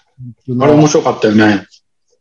[0.61, 1.67] あれ面白かったよね。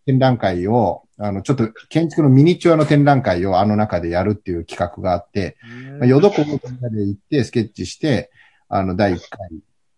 [0.06, 5.58] 展覧会を、あの、ちょっと建築のミニチュアの展覧会をあの中でやるっていう企画があって、
[6.00, 8.32] まあ、ヨドコもみんなで行ってスケッチして、
[8.70, 9.50] あの、第1回、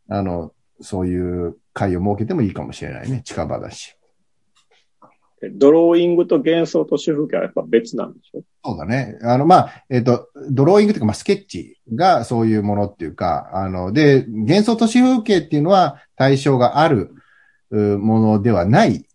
[0.10, 3.22] あの、そういう会を設けてもいいかもしれないね。
[3.26, 3.97] 近場だし。
[5.54, 8.42] ドローイングと幻想と主風景はやっぱ別なんでしょ？
[8.66, 9.20] そうだね。
[9.22, 17.12] あの、まあ、えっ、と、ドローイングというか、まあ、スケッチがそういうものっていうか、あの、で、幻想都市風景っていうのは対象がある
[17.70, 19.06] ものではない、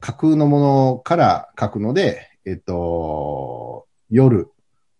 [0.00, 4.48] 架空のものから書くので、えっ、と、夜、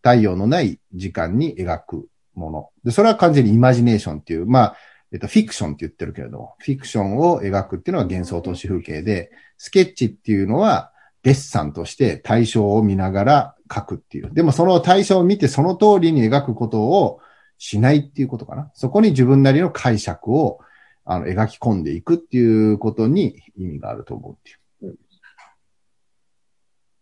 [0.03, 2.69] 太陽のない時間に描くもの。
[2.85, 4.77] で、それは完全にイマジネーションっていう、まあ、
[5.13, 14.33] えっと、フィクションって言ってるけれども、フィクションを描くっていうのが幻想都市風景で、スケッチっていうのは、デッサンとして対象を見ながら描くっていう。
[14.33, 17.21] でもその対象を見てその通りに描くことを
[17.59, 18.73] しないっていうことかな。
[18.75, 20.59] そこに自分なりの解釈を
[21.05, 24.51] あの描き込んでいくっていうことに意味があると思うって
[24.87, 24.97] いう。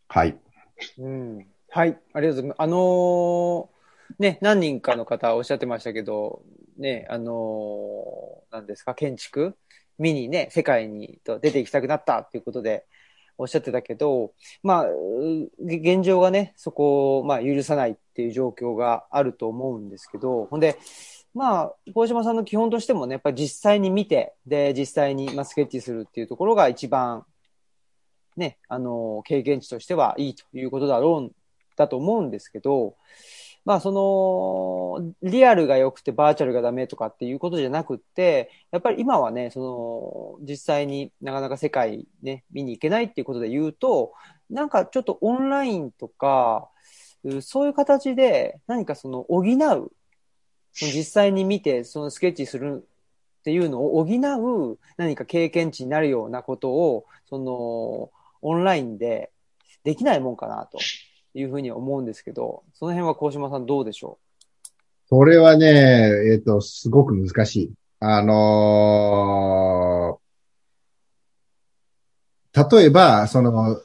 [0.08, 0.38] はい。
[0.98, 1.46] うん。
[1.70, 1.98] はい。
[2.12, 2.56] ありがとうございます。
[2.58, 3.80] あのー
[4.18, 6.42] ね、何人かの方おっしゃってましたけど、
[6.80, 9.54] ね、あのー何ですか、建築？
[9.98, 12.86] 見にね、世界にと出て行きたくなったっていうことで
[13.36, 14.86] おっしゃってたけど、まあ、
[15.58, 20.78] 現状がね、そこを、まあ、許さないっていう状況があると思うんですけど、ほんで、
[21.34, 27.24] まあ、大島さんの基本としてもね、やっぱり実際に見て、で、実際に、まあ、スケッチするっていうところが一番、
[28.36, 31.34] ね、あの、経験値としてはいいということだろう、
[31.76, 32.96] だと思うんですけど、
[33.64, 44.12] まあその、リアルが良くてバーチャルがダメとかっていうことじゃなくって、やっぱり今はね、その、実際になかなか世界ね、見に行けないっていうことで言うと、
[44.48, 46.68] なんかちょっとオンラインとか、
[47.42, 49.92] そういう形で何かその補う、
[50.72, 52.86] 実際に見てそのスケッチする
[53.40, 58.10] っていうのを補う何か経験値になるようなことを、その、
[58.42, 59.30] オンラインで
[59.84, 60.78] できないもんかなと。
[61.34, 64.18] いうふうに思うんですけど、その辺は高島さんどうでしょ
[65.08, 67.72] それはね、えっ、と、すごく難しい。
[68.00, 70.20] あのー
[72.52, 73.80] 例えば、その、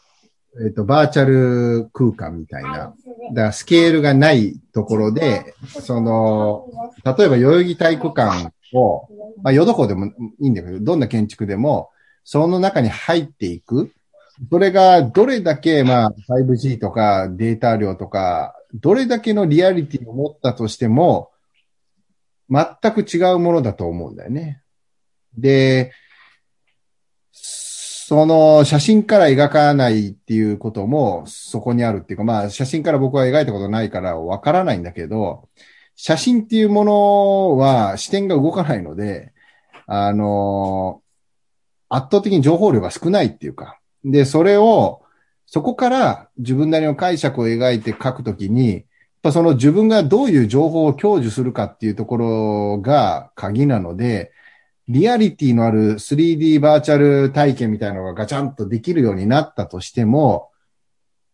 [0.60, 2.94] えっ、と、バーチャル空間みたいな、だか
[3.34, 6.68] らスケールがないところで、その、
[7.04, 9.08] 例えば代々木体育館を、
[9.44, 10.08] まあ、ヨドコでも
[10.40, 11.90] いいんだけど、どんな建築でも、
[12.24, 13.92] その中に入っていく。
[14.50, 21.32] それがどれだけ、まあ、5G とかデータ量とか、どれだけのリアリティを持ったとしても、
[22.50, 24.62] 全く違うものだと思うんだよね。
[25.38, 25.94] で、
[28.08, 35.50] その写真から描かないっていうこともそこにあるっていうか、まあ写真から僕は描いたことないからわからないんだけど、
[35.96, 39.34] 写真っていうものは視点が動かないので、
[39.88, 41.02] あの、
[41.90, 45.02] 圧倒的に情報量が少ないっていうか、で、それを、
[45.48, 48.84] そこから自分なりの解釈を描いて書くときに、やっ
[49.24, 54.32] ぱその自分がどういう情報を享受するかっていうところが鍵なので、
[54.88, 60.52] リアリティのある 3D バーチャル体験みたいなのがガチャンとできるようになったとしても、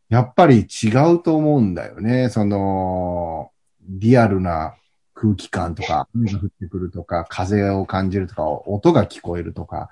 [0.07, 2.29] やっぱり違うと思うんだよね。
[2.29, 3.51] その、
[3.87, 4.75] リアルな
[5.13, 9.89] 空気感とか、雨が降ってくるとか、風を感じるとか、音が聞こえるとか。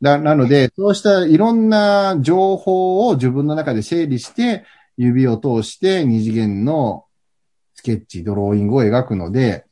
[0.00, 4.64] ななので、そうしたいろんな情報を自分の中で整理して、
[4.96, 7.04] 指を通して二次元の
[7.74, 9.64] スケッチ、ドローイングを描くので、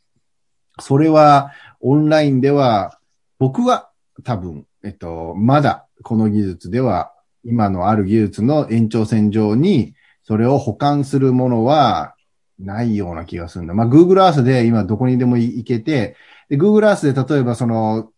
[0.80, 2.98] それはオンラインでは、
[3.38, 3.90] 僕は
[4.22, 7.12] 多分、えっと、まだこの技術では、
[7.44, 12.14] 今のある技術の延長線上に、それを保管するものは
[12.58, 13.74] ないような気がするんだ。
[13.74, 16.16] まあ、Google Earth で今どこにでも行けて、
[16.48, 18.10] で Google Earth で例えばその、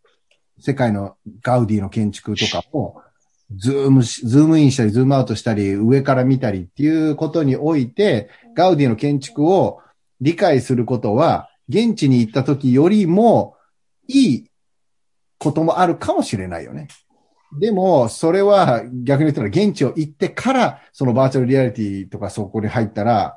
[0.58, 3.00] 世界のガウディの建築とかを、
[3.54, 9.80] ズームし、ズームインしたり、ズームアウトしたり、上から見たりっていうことにおいて、ガウディの建築を
[10.20, 13.56] 理解することは、現地に行った時よりも
[14.08, 14.50] いい
[15.38, 16.88] こともあるかもしれないよね。
[17.58, 23.36] でも、それは逆に言ったら現地を行ってから、そのバーチャルリアリティとかそこに入ったら、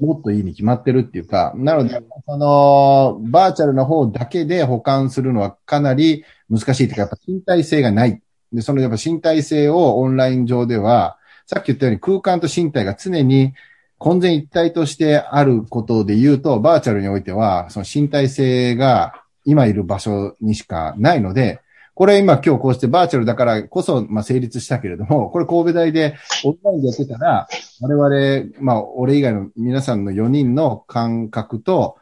[0.00, 8.22] もっといいに決まってるっていうか、なので、その、バーチャルの方だけで保管するのはかなり難しいというか、やっぱ身体性がない。
[8.52, 13.54] で、そのやっぱ身体性をオンライン上では、さっき言ったように空間と身体が常に
[13.98, 21.61] 混然一体としてあることで言うと、バーチャルにおいては、その身体性が今いる場所にしかないので、
[21.94, 27.48] これ今今日こうしてバーチャルだからこそ、まあ成立したけれども、これ神戸大でオンラインでやってたら、
[27.80, 31.96] 我々、まあ俺以外の皆さんの4人の感覚と、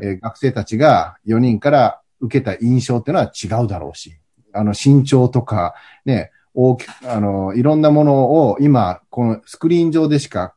[0.00, 4.16] えー学生たちが4人から受けた印象っていうのは違うだろうし、
[4.52, 5.74] あの身長とか、
[6.04, 10.54] ね、大きく、あの、いろんなものを今、このスクリーン上でしか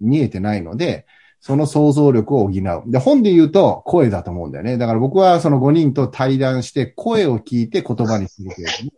[0.00, 1.06] 見えてないので、
[1.42, 2.82] その想像力を補う。
[2.86, 4.78] で、本で言うと声だと思うんだよね。
[4.78, 8.92] だから僕はその5人と対談して声を聞いて言葉にするけれども、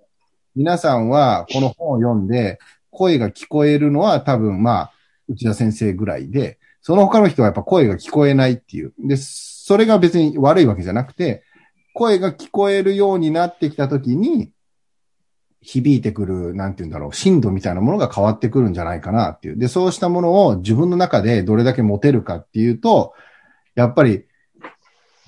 [0.55, 2.59] 皆さんはこの本を読んで
[2.91, 4.93] 声が聞こえるのは多分まあ、
[5.27, 8.93] 内田先生ぐらいで、その他の人はやっぱ声が聞こえないっていう。
[8.99, 11.45] で、それが別に悪いわけじゃなくて、
[11.95, 14.51] 声が聞こえるようになってきたときに、
[15.65, 19.57] 響いてくる、なんて言うんだろう、震度みたいなものが変わってくるんじゃないかなっていう。
[19.59, 23.15] で、そうしたものを自分の中でどれだけ持てるかっていうと、
[23.75, 24.27] やっぱり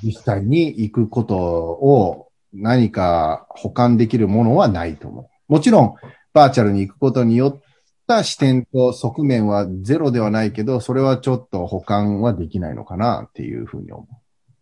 [0.03, 5.53] 実際に行くことを何か保管できるものはないと思う。
[5.53, 5.95] もちろん、
[6.34, 7.61] バーチャルに行くことによっ
[8.07, 14.07] た視点と側面はゼロではないけど、それはちょっと保管はできないのかなっていうふうに思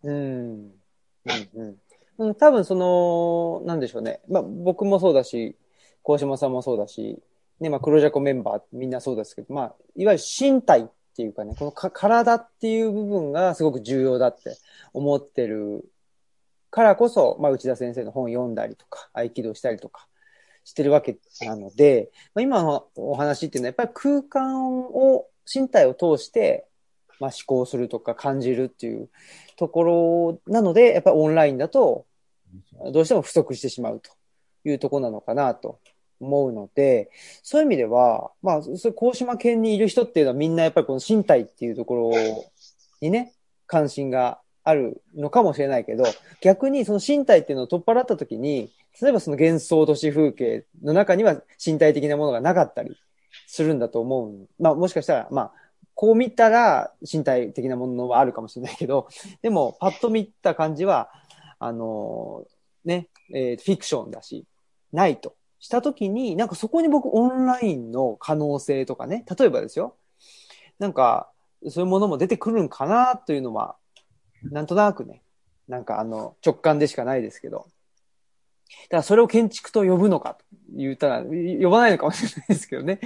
[0.05, 0.11] う。
[0.11, 0.73] うん
[1.57, 1.77] うん
[2.19, 2.35] うん。
[2.37, 4.21] 多分その、なんでしょうね。
[4.29, 5.57] まあ僕もそうだし、
[6.05, 7.19] 鴻島さんもそうだし、
[7.61, 10.85] ね、まあ黒ジャコメンバーみんなそうですけど、まあ、いわゆる身体っ
[11.17, 14.57] ていうかね、このか体っていう部分がすごく重要だって
[14.93, 15.85] 思ってる
[16.71, 20.07] からこそ、まあ内田先生の本読んだりとか、合気道したりとか
[20.65, 26.67] してるわけなので、まあ、今のお話っていうのはやっぱり空間を、身体を通して、
[27.21, 29.09] まあ思考するとか感じるっていう
[29.57, 32.07] ところなので、やっぱりオンラインだと、
[32.93, 34.11] どうしても不足してしまうと
[34.65, 35.79] いうところなのかなと
[36.25, 37.11] 思うので、
[37.43, 42.13] そういう意味では、まあ、それ、高島県にいる人っていうのはみんなやっぱりこの身体っていうところ
[43.01, 43.33] にね、
[43.67, 46.05] 関心があるのかもしれないけど、
[46.41, 52.97] 逆にその身体っていうのを取っ払った時に、例えばその幻想都市風景の中には身体的なものがなかったり
[53.47, 54.49] するんだと思う。
[54.59, 55.53] まあもしかしたら、まあ、
[55.95, 59.09] こう見たら身体的なものはあるかもしれないけど、
[59.43, 61.11] でもパッと見た感じは、
[61.59, 62.45] あの
[62.85, 64.47] ね、えーフィクションだし、
[64.93, 69.97] ないとしたときに、なんかそこに僕オンラインの可能性とかね、例えばですよ、
[70.79, 71.31] なんか
[71.71, 73.77] そういうものも出てくるんかなというのは、
[74.43, 75.23] なんとなくね、
[75.67, 77.67] なんかあの直感でしかないですけど、
[78.89, 80.45] だからそれを建築と呼ぶのかと
[80.77, 83.01] 言ったら、呼ばないのかもしれないですけどね。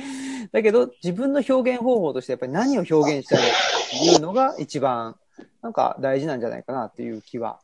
[0.51, 3.55] だけど、自分の表現方法としてやっぱり何を表現したいのか
[3.87, 5.15] っていうのが一番、
[5.63, 7.61] なんか大事なんじゃないかなっていう気は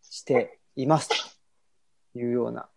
[0.00, 1.10] しています。
[2.14, 2.70] というような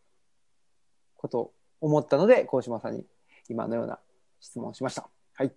[1.24, 3.06] ことを思ったので、鴻島さんに
[3.48, 3.98] 今のような
[4.42, 5.10] 質問をしました。
[5.36, 5.54] はい。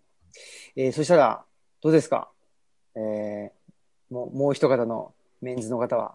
[0.76, 1.44] えー、そしたら、
[1.82, 2.30] どうですか？
[2.94, 6.14] えー、もう、もう一方のメンズの方は？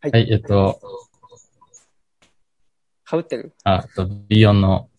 [0.00, 0.10] はい。
[0.10, 0.78] はい、えっと、
[3.04, 3.54] かぶってる？
[3.64, 4.90] あ、えっと、B4 の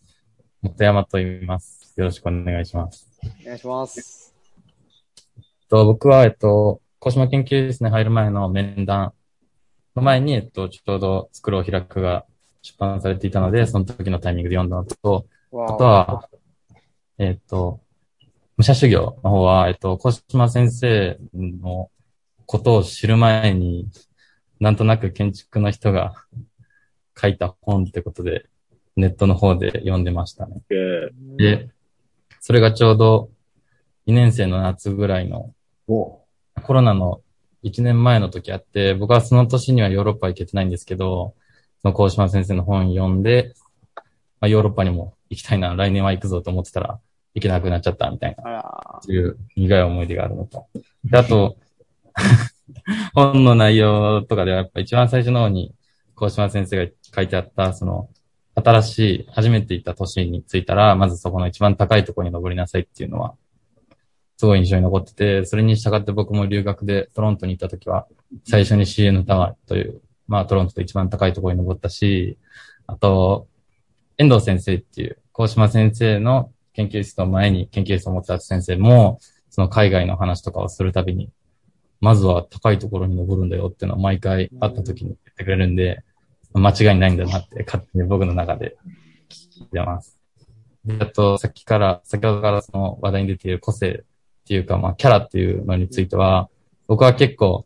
[0.64, 1.94] 本山と言います。
[1.96, 3.08] よろしくお願いします。
[3.44, 4.34] お願いします。
[5.38, 9.14] えっと、僕は、えっと、小島研究室に入る前の面談
[9.96, 12.26] の前に、えっと、ちょうどスクロール開くが
[12.62, 15.78] 出版されていたので、その時のタイミングで読んだのと、あ。
[15.78, 16.30] とは、
[17.18, 17.82] えっと、
[18.58, 21.90] 武者修行の方は、えっと、小島先生の
[22.46, 23.88] ことを知る前に、
[24.60, 26.14] なんとなく建築の人が
[27.20, 28.46] 書いた本ってことで、
[28.96, 30.62] ネットの方で読んでましたね。
[31.38, 31.70] で、
[32.40, 33.30] それがちょうど
[34.08, 35.54] 2年生の夏ぐらいの
[35.88, 36.22] お。
[36.62, 37.22] コロナの
[37.64, 41.34] 1年前の時あって、僕はその年にはヨーロッパ行けてないんですけど、
[41.82, 43.54] その高島先生の本読んで、
[43.96, 47.00] まあ、ヨーロッパにも行きたいな、来年は行くぞと思ってたら、
[47.34, 50.68] 行けなくなっちゃったみたいな、あらそういう苦い思い出があるのと。
[51.06, 51.58] で、あと、
[53.16, 55.74] 本の内容とかではやっぱ一番最初の方に、
[56.16, 58.10] 高島先生が書いてあった、その、
[58.56, 63.36] 新しい、初めて行った都市に着いたら、まずそこの一番高いところに登りなさいっていうのは、
[64.38, 68.08] すごい印象に残ってて、それに従って僕も留学でトロントに行った時は、
[68.46, 72.38] 最初に CN タワーという、まあトロントで一番高いところに登ったし、
[72.88, 73.48] あと、
[74.18, 79.20] 遠藤先生っていう、高島先生の研究室の前に研究室を持ってた先生も、
[79.50, 81.30] その海外の話とかをするたびに、
[82.02, 86.04] まずは高いところに登るんだよっていうのは毎回会った時に言ってくれるんで、
[86.54, 88.76] 間違いないんだなって勝手に僕の中で
[89.30, 90.20] 聞いてます。
[90.86, 94.04] で、あと、さっきから、先ほどからその話題に出ている個性
[94.44, 96.50] っていうか、まあ、キャラっていうのについては、
[96.88, 97.66] 僕は結構、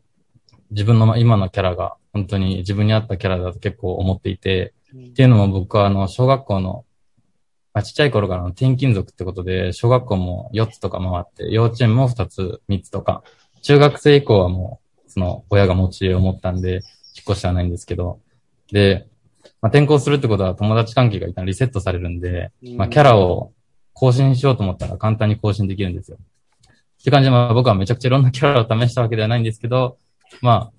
[0.71, 6.85] 自分の今のキャラが本当に自分に合ったキャラだと結構思っていて、っていうのも僕はあの、小学校の、
[7.73, 13.23] まあ、ちっちゃい頃からの転勤族ってことで、小学校も4つとか回って、幼稚園も2つ、3つとか、
[13.61, 16.81] 中学生以降はもう、その、親が持ち家を持ったんで、引っ
[17.31, 18.19] 越しはないんですけど、
[18.71, 19.07] で、
[19.61, 23.53] まあ、転校するってことは友達関係が一旦リセットされるんで、まあ、キャラを
[23.93, 26.17] 更新しようと思ったら簡単に更新できるんですよ。
[26.99, 29.97] って感じで、まあ僕はめちゃくちゃいろんなキャラを試したわけではないんですけど、
[30.41, 30.71] まあ、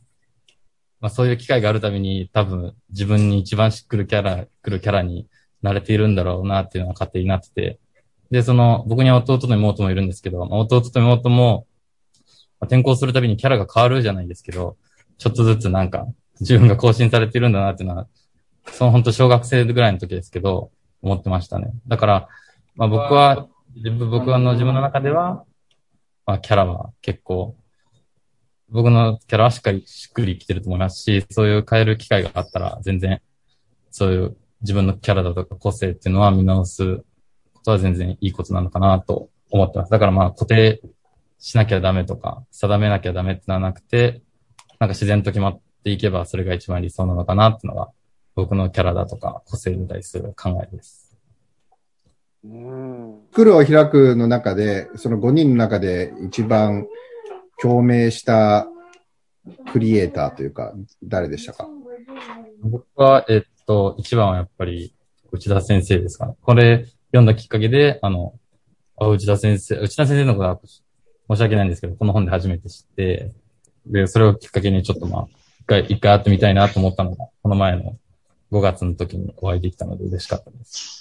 [1.00, 5.26] まあそういう機会があるたびに多分自分に一番しっくるキャラ、来るキャラに
[5.62, 7.78] 慣れているんだろうなっていうのは勝手になってて。
[8.30, 11.66] で、その、僕には弟と妹もいるんですけど、まあ弟と妹も、
[12.60, 14.76] まあ、転校するたびにキャラが変わるじゃないですけど、
[15.16, 16.06] ちょっとずつなんか
[16.40, 18.06] 自分が更新されてるんだなっていうのは、
[18.66, 21.72] その本当小学生ぐらいの時ですけど、思ってましたね。
[21.86, 22.28] だから、
[22.74, 25.44] まあ僕は、自分、僕の自分の中では、
[26.28, 27.56] まあキャラは結構、
[28.68, 33.22] 僕のキャラはしっかり、しっくりきてると思いますし、そういう変える機会があったら、全然、
[33.90, 36.98] そういう自分のキャラだとか個性っていうのは見直す
[37.54, 39.90] ことは全然いいことなのかなと思ってます。
[39.90, 40.82] だからまあ固定
[41.38, 44.20] しなきゃダメとか、定めなきゃダメってのはなくて、
[44.78, 47.88] なんか自然と決まっていけばそれが一番理想なのかなっていうのが、
[48.34, 51.07] 僕のキャラだとか個性に対する考えです。
[52.44, 53.20] うん。
[53.30, 56.86] 袋を開くの中で、その5人の中で一番
[57.60, 58.66] 共鳴した
[59.72, 61.68] クリエイターというか、誰でしたか
[62.62, 64.94] 僕は、えっと、一番はやっぱり
[65.32, 66.34] 内田先生ですかね。
[66.40, 68.34] これ読んだきっかけで、あの、
[68.96, 70.60] あ内田先生、内田先生のことは
[71.30, 73.32] 申し訳ないんですけど、この本で初めて知って、
[73.86, 75.28] で、それをきっかけにちょっとまあ、
[75.60, 77.96] 一回、一回会ってみたいなと思ったのが、この前の
[78.52, 80.97] 5月の時にお会いできたので嬉しかったです。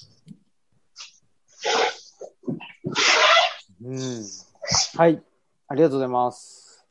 [3.84, 4.24] うん。
[4.96, 5.24] はい。
[5.68, 6.86] ありがとうございます。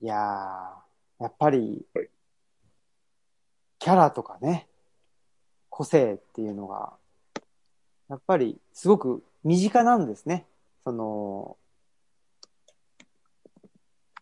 [0.00, 1.84] いやー、やっぱり、
[3.78, 4.68] キャラとかね、
[5.70, 6.92] 個性っていうのが、
[8.08, 10.46] やっぱりすごく身近なんですね。
[10.84, 11.56] その、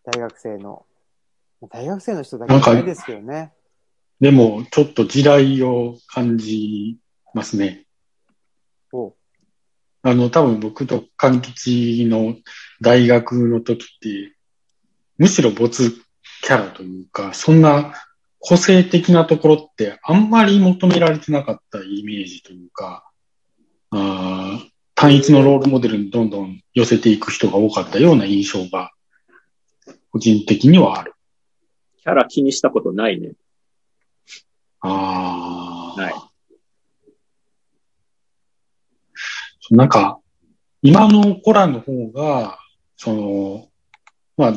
[0.03, 0.85] 大学生の、
[1.69, 3.53] 大学生の人だけじゃないですけどね。
[4.19, 6.97] でも、ちょっと時代を感じ
[7.33, 7.86] ますね。
[10.07, 12.35] おあの、多分僕と柑吉の
[12.81, 14.33] 大学の時って、
[15.17, 15.91] むしろ没
[16.43, 17.93] キャラというか、そんな
[18.39, 23.09] 個性的なところってあんまり求められてなかったイメージというか、
[23.89, 28.91] あー単一のロールモデルにどんどん寄せていく人が多かったような印象が、
[30.11, 31.13] 個人的にはある。
[32.01, 33.33] キャラ気にしたことないね。
[34.79, 36.01] ああ。
[36.01, 36.13] ない。
[39.71, 40.19] なんか、
[40.81, 42.57] 今の子らの方が、
[42.95, 43.67] その、
[44.37, 44.53] まあ、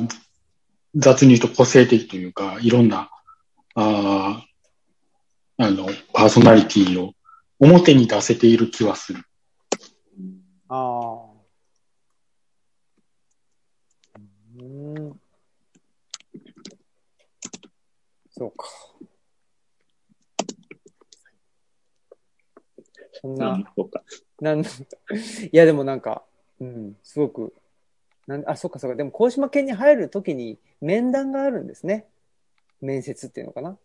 [0.94, 3.10] 雑に言うと個性的というか、いろんな、
[3.74, 4.46] ああ、
[5.56, 7.14] あの、パーソナリティを
[7.58, 9.24] 表に出せている気はする。
[10.68, 11.30] ああ。
[14.58, 15.20] うん。
[18.30, 18.66] そうか。
[23.20, 24.02] そんな、そうか。
[24.40, 24.64] なん、 い
[25.52, 26.22] やでもなんか、
[26.60, 27.54] うん、すごく、
[28.26, 28.96] なんあ、そっかそっか。
[28.96, 32.06] でも、高島県に入るときに面談があるんですね。
[32.80, 33.76] 面接っていうのかな。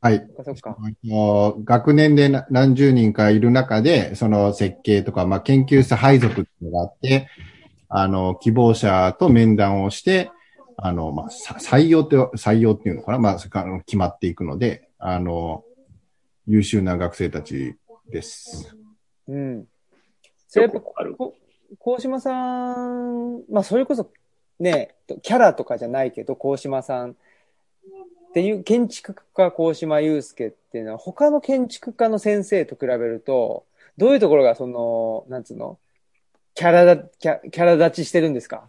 [0.00, 0.18] はい。
[0.18, 0.76] そっかそっか。
[1.64, 7.28] 学年でな何十人かいる中で、その設計とか、まあ、研究室配属っていうのがあって、
[7.88, 10.30] あの、希望者と面談をして、
[10.76, 15.64] あの、まあ、さ採用って、採用っていうのかなまあ、それからあの決まっていくので、あの、
[16.46, 17.76] 優秀な学生たち
[18.10, 18.74] です。
[19.28, 19.66] うん。
[20.50, 21.34] それやっぱよくあるこ、
[21.78, 24.10] 高島さん、まあそれこそ
[24.58, 27.14] ね、キャラとかじゃないけど、高島さんっ
[28.34, 33.64] ていう建築家高島祐介っていうのは他の建築家の先生と比べると、
[33.96, 35.78] どういうところがその、なんつうの
[36.54, 38.68] キャラだ、キャキャラ立ちしてるんですか？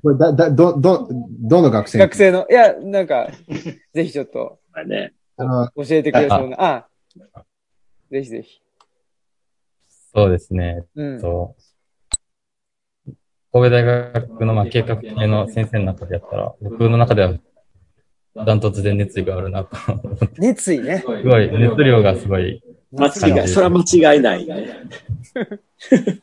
[0.00, 1.98] これだ、だ、ど、ど、どの学生？
[1.98, 3.28] 学生の、いや、なんか、
[3.92, 5.12] ぜひちょっとまあね。
[5.38, 6.86] 教えてくれそうな、あ
[8.10, 8.62] ぜひぜひ。
[10.16, 10.82] そうですね。
[10.94, 11.20] うん。
[11.20, 11.54] と、
[13.52, 17.34] 神戸大学のまあ計画系の先生の中でやったら、僕の中では
[18.46, 20.30] ダントツで熱意があるなと思って。
[20.38, 21.04] 熱意ね。
[21.06, 22.62] すごい、熱量がすごい、
[22.92, 24.70] 間違い、それは間違いないね。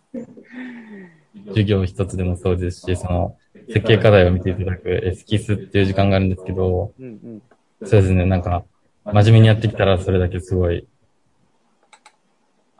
[1.50, 3.38] 授業一つでもそうですし、その、
[3.70, 7.41] 設計課題を見ていただくエスキスっていう時間があるんですけど、うんうん。
[7.84, 8.66] そうですね、なんか、
[9.12, 10.88] 真面目にやってきたらそれだけすごい、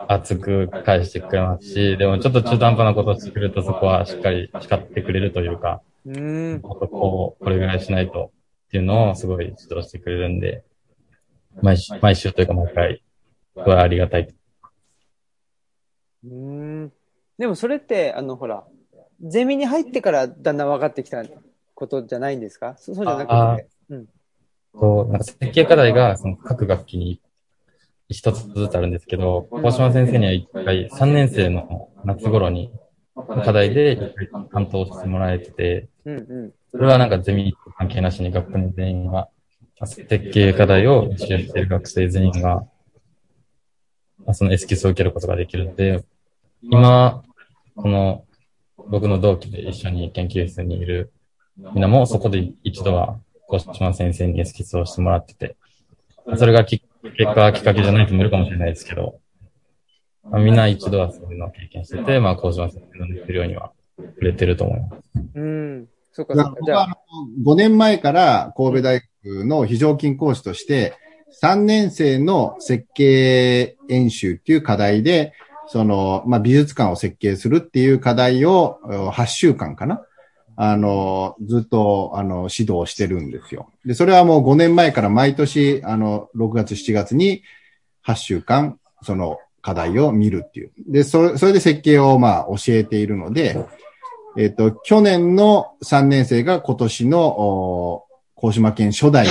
[0.08, 6.62] 熱く返してくれますし、でもちょっと中途半端なことをしてくれるとそこはしっかり叱ってくれるというか、うーん。
[6.62, 8.32] こう、これぐらいしないと
[8.68, 10.64] っていうのをすごい指導してくれるんで、
[11.62, 13.04] 毎週、毎週というか毎回、
[13.56, 14.34] すごいありがたい。
[16.26, 16.30] うー
[16.86, 16.92] ん。
[17.38, 18.64] でもそれって、あの、ほら、
[19.22, 21.24] ゼミに入ってからだんだん分かってきた
[21.76, 22.76] ことじゃないんですか？
[22.78, 23.70] そそうじゃなあくて。
[23.90, 24.08] うん。
[24.74, 27.22] こう、なんか設計課題がその各学期に
[28.14, 32.72] 一つずつあるんですけど、大島先生には一回3年生の夏頃に
[33.16, 35.90] 課題で一回担当してもらえてて、
[36.72, 39.30] それはなんかゼミと関係なしに学校の全員が、
[39.86, 42.66] 設計課題を一緒にしている学生全員が、
[44.20, 46.04] まあそのエスキスを受けることができるので、
[46.62, 47.24] 今、
[47.76, 48.26] この
[48.90, 51.12] 僕の同期で一緒に研究室にいる
[51.58, 55.56] みんなもそこで一度は小島先生にエスキスをしてもらってて、
[56.36, 59.20] それがき結果きっかけじゃない人もいるかもしれないですけど、
[60.24, 65.40] まあ、みんな一度はそういうのを経験してて、まあ、小島先生の言ってるようには触れてると思います。
[65.40, 65.42] ん。
[65.42, 65.46] う
[65.82, 65.88] ん。
[66.12, 66.60] そっかだそっか。
[66.66, 70.98] じゃあ、から僕はあの5年前から神戸大学の非常勤講師として、
[71.42, 75.34] 3年生の設計演習っていう課題で、
[75.68, 80.02] その、まあ、美術館を設計するっていう課題をうん8週間かな
[80.56, 83.70] あの、ずっと、あの、指導してるんですよ。
[83.86, 87.44] で、それはもう5年前から毎年、あの、6月、7月に
[88.06, 90.72] 8週間、その課題を見るっていう。
[90.88, 93.58] で、それ、それで設計をまあ教えているので、
[94.38, 99.26] えっ、と、去年の3年生が今年の、お高島県初代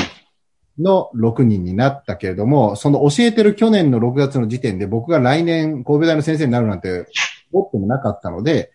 [0.78, 7.06] の6人になったけれども、その教えてる去年の6月の時点で僕が来年神戸大の先生になるなんて
[7.52, 8.72] 思ってもなかったので、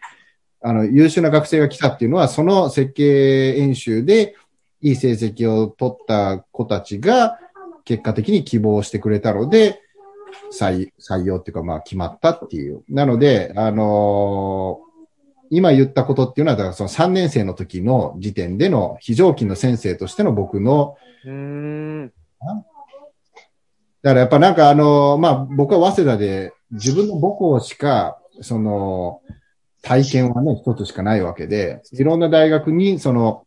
[0.61, 4.35] あの、優秀な学生が来たっていうのは、その設計演習で
[4.81, 7.39] いい成績を取った子たちが
[7.85, 9.81] 結果的に希望してくれたので、
[10.51, 12.83] 採採用っていうか、まあ決まったっていう。
[12.89, 14.87] なので、あのー
[15.49, 22.13] 今言ったことっていうのは、だからその3年生の時の時点での非常勤の先生としての僕の、うーん。
[24.01, 29.21] だからやっぱなんかあのーまあ僕は早稲田で自分の母校しか、その、
[29.87, 33.45] 体験はね、一つしかないわけで、いろんな大学にその、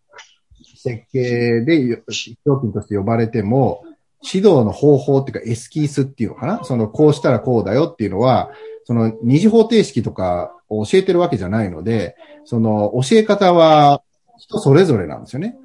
[0.82, 3.84] 設計で非常勤として呼ばれても、
[4.22, 6.64] 指導の方法っていうかエスキースっていうのかな？
[6.64, 8.50] その、こうしたらこうだよっていうのは、
[8.84, 14.02] その二次方程式とかを教えてるわけじゃないので、その教え方は
[14.38, 15.56] 人それぞれなんですよね。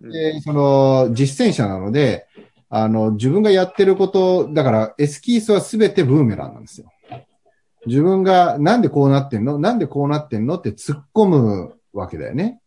[0.00, 2.26] で、その実践者なので、
[2.70, 6.90] あの、自分がやってること、だからエスキースはすべてブーメランなんですよ。
[7.86, 9.58] 自分がなんでこうなってんの？
[9.58, 10.56] なんでこうなってんの？
[10.56, 12.60] って突っ込むわけだよね。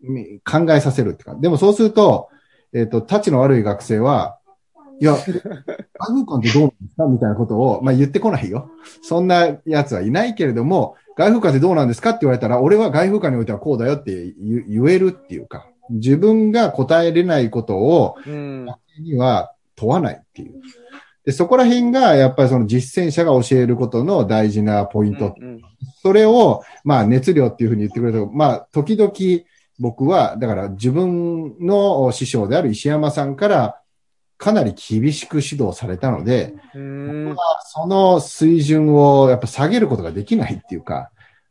[0.00, 1.34] み考えさせるってか。
[1.34, 2.28] でもそうすると、
[2.72, 4.38] えっ、と、立ちの悪い学生は、
[5.00, 7.06] いや、外風館ってどうなんですか？
[7.06, 8.70] みたいなことを、まあ言ってこないよ。
[9.02, 12.10] そんな奴はいないけれども、外風館ってどうなんですか？
[12.10, 18.66] って言われたら、俺は外風館においてはこうだよって言言えるっていうか、自分が答えれないことを、うん。
[19.00, 20.60] には問わないっていう。
[21.28, 25.34] で、そこら辺が、やっぱりその実践者が教えることの大事なポイント。
[25.38, 25.60] うん
[26.00, 29.12] それを、まあ、熱量っていうふうに言ってくれたまあ、時々
[29.78, 33.80] 僕は、だから自分の師匠である石山さんから、
[34.38, 37.36] かなり厳しく指導されたので、うん。
[37.66, 41.10] その水準をやっぱ下げることができないっていうか、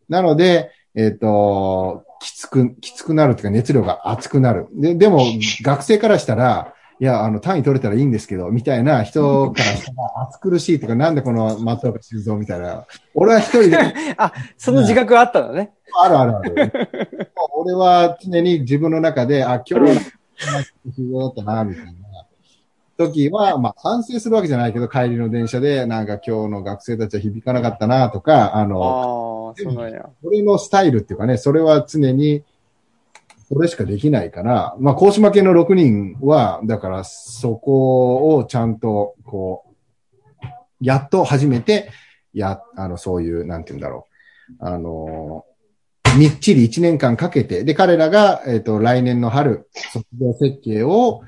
[0.10, 4.68] なので、えっ、と、きつく、きつくなるっていうか熱量が熱くなる。
[4.74, 5.24] で、でも
[5.62, 12.86] 学生からしたら、いや、あの、単位取れたらいいんですけど、みたいな人からしたら 熱苦しいっていうか、なんでこの松岡修造みたいな。
[13.14, 13.78] 俺は一人で、
[14.18, 15.74] あ、その自覚があったのね。
[16.02, 16.72] あるあるある。
[17.56, 20.02] 俺は常に自分の中で、あ、今日は、
[20.96, 21.92] 修造だったな、みたいな。
[22.98, 30.10] 時は、まあ、反省するわけじゃないけど、帰りの電車で、なんか今日の学生たちは響かなかったな、とか、あああの、ー、そうなんや。
[30.24, 32.44] 俺のスタイルっていうかね、それは常に、
[33.50, 39.64] それしかできないから、まあ、高島系の6人は、だから、そこをちゃんと、こ
[40.42, 40.46] う、
[40.82, 41.90] やっと初めて、
[42.34, 44.08] や、あの、そういう、なんて言うんだろ
[44.60, 44.66] う。
[44.66, 45.46] あの、
[46.18, 51.22] みっちり1年間かけて、で、彼らが、えっ、と、来年の春、卒業設計を、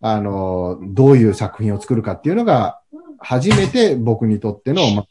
[0.00, 2.80] あの、どういう作品を作るかっていうのが、
[3.18, 5.06] 初めて僕にとっての、まあ、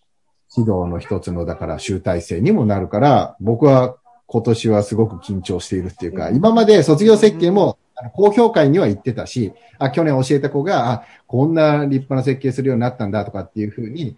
[0.56, 3.96] 指導の一つの、だから集大成にもなるから、僕は
[4.32, 7.78] 今年はすごく緊張しているっていうか、今まで卒業設計も、
[8.14, 14.16] 高評価には行ってたし、あ、去年教えた子が、あ、こんな立派な設計するようになったんだとかっていうふうに、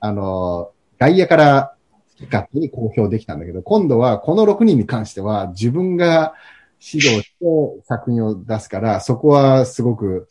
[0.00, 1.74] あの、外野から
[2.18, 6.34] 好き勝手に公表できたんだけど、今度はこの6人に関しては自分が
[6.78, 7.44] 指導して
[7.84, 10.28] 作品を出すから、そこはすごく、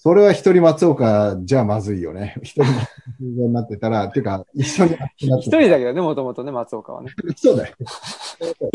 [0.00, 2.36] それは一人松岡じゃまずいよね。
[2.42, 2.86] 一人松岡
[3.18, 7.10] になってたら、っていうか、一緒に一人だけどね、もともとね、松岡はね。
[7.36, 7.74] そうだよ。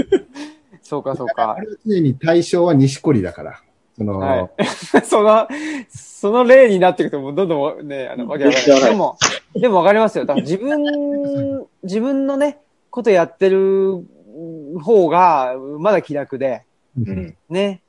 [0.84, 1.61] そうか、そうかあ。
[1.61, 3.61] れは常に対象は西堀だから。
[3.97, 4.49] その、はい。
[5.05, 5.47] その、
[5.88, 8.89] その例になっていくと、もうどんどんね、あの、わけわかんない。
[8.89, 9.17] でも、
[9.53, 10.26] でもわかりますよ。
[10.26, 12.59] だから自分、自分のね、
[12.89, 14.03] ことやってる
[14.82, 16.63] 方が、まだ気楽で、
[16.97, 17.38] うん。
[17.49, 17.83] ね。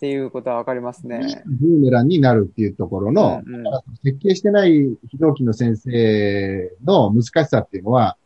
[0.00, 1.44] っていうことはわかりますね。
[1.44, 3.64] ブーメランになるっていうところの、うんうん
[4.02, 8.16] 設計してない非同期の先生の難しさっていうのは、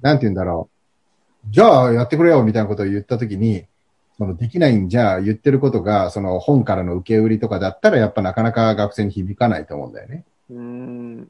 [0.00, 0.68] なんて言うんだろ
[1.46, 1.52] う。
[1.52, 3.66] じゃあやってくれよみたいなことを言ったときに、
[4.18, 10.24] そのできないんじゃ言ってることが、その本からの受け売りとかだったらやっぱなかなか学生に響かないと思うんだよね。
[10.50, 11.28] うーん。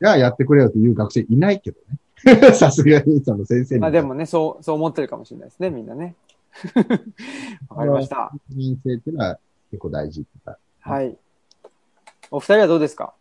[0.00, 2.52] じゃあやってくれよという学生いないけどね。
[2.54, 3.80] さすがにその先生に。
[3.82, 6.14] まあでもね、そう、そう思ってるかもしれないですね、みんなね。
[7.68, 8.32] わかりました。
[8.48, 9.38] 人生っていうのは
[9.70, 10.24] 結構大事。
[10.80, 11.16] はい。
[12.30, 13.14] お二人はどうですか？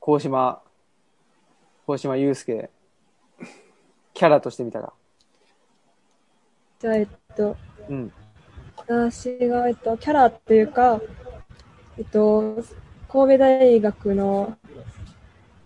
[0.00, 0.62] 高島、
[1.86, 2.70] 高島祐介、
[4.14, 4.92] キャラとしてみたら。
[6.78, 7.56] じゃあ、えっと、
[7.88, 8.12] うん。
[8.76, 11.00] 私が、えっと、キャラっていうか、
[11.98, 12.64] えっと、
[13.08, 14.56] 神戸大学の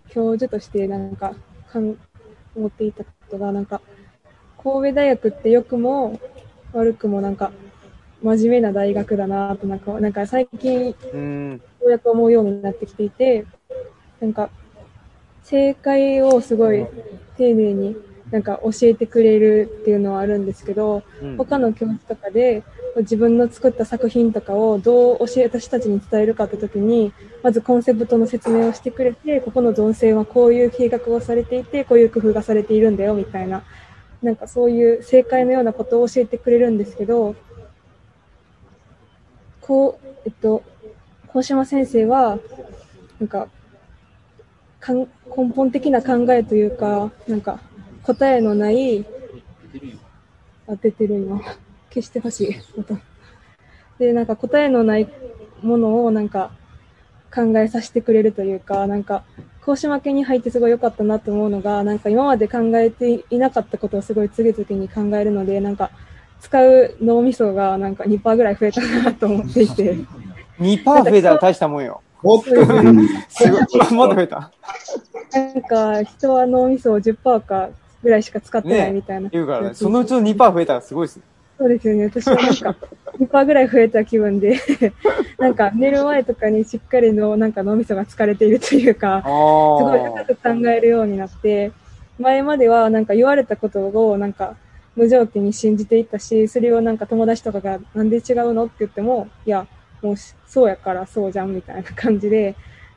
[0.09, 1.33] 教授としてなんか、
[1.71, 1.97] かん
[2.55, 3.81] 思っていたことが、なんか、
[4.65, 6.19] 神戸大学って良くも
[6.73, 7.51] 悪くもなんか、
[8.23, 10.95] 真面目な大学だなと、なんか、なんか最近、よ
[11.85, 13.45] うやく思うようになってきていて、
[14.19, 14.49] なんか、
[15.43, 16.87] 正解をすごい
[17.37, 17.95] 丁寧に
[18.31, 21.37] なんか教えてくれるっていうのはあるんですけど、うん。
[21.37, 22.63] 他の教室とかで
[22.97, 27.13] 自分の作った作品とかをどう教え私たちに伝えるかって時に
[27.43, 33.63] まずコンセプトの説明をしてくれてここの動線はこういう計画をされていてこういう工夫がされているんだよみたいな
[34.25, 37.35] なんかそういう正解のようなことを教えてくれるんですけど
[39.61, 40.63] こうえっと
[41.27, 42.39] 高島先生は
[43.19, 43.47] なんか
[44.79, 45.07] かん
[45.37, 47.59] 根本的な考えというかなんか
[48.03, 49.05] 答えのない
[50.67, 51.39] あ、出てる今。
[51.89, 52.55] 消してほしい。
[52.75, 52.95] また
[53.99, 55.07] で、なんか答えのない
[55.61, 56.51] ものをなんか
[57.33, 59.23] 考えさせてくれるというか、なんか、
[59.65, 65.89] 高島家に入ってすごい良かったなと思うのが、なんか今まで考えていなかったことをすごい次々に考えるので、なんか、
[66.39, 69.95] 使う脳みそがなんか2%ぐらい増えたなと思っていて。
[70.61, 72.01] 2%増えたら大したもんよ。
[72.21, 74.51] もっと増えた。
[75.33, 77.69] なんか、人は脳みそを10%か
[78.03, 79.29] ぐらいしか使ってないみたいな。
[79.29, 81.23] 言うからね、そのうちの2%増えたらすごいですね。
[81.57, 82.05] そうですよね。
[82.05, 82.75] 私はなんか、
[83.19, 84.59] 2%ぐらい増えた気分で、
[85.39, 90.25] なんか寝る前とかにしっかりの、なんか脳みそが疲れているというか、あすごいあ。
[90.25, 91.71] 深く考えるようになって、
[92.19, 94.55] 前まではなんか言われたことをなんか
[94.95, 99.67] 無条件に信じていったし、それをなんか友達とかがなんで違うのって言っても、いや、
[100.01, 102.55] もうしそうやからそうじゃんみたいな感じで、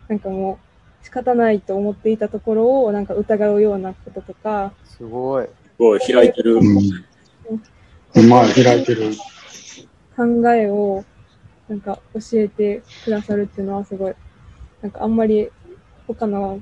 [0.09, 0.59] なんかも
[1.03, 5.47] う仕方ないと思っていたところをなんか疑うようなこととか、すごい。
[5.47, 6.61] すごい開いてる。
[8.15, 8.29] うん。
[8.29, 9.13] まあ、開いてる。
[10.17, 11.05] 考えを
[11.69, 14.15] なんか教えてくださるっていうのはすごい、
[14.83, 15.49] なんかあんまり
[16.07, 16.61] 他の、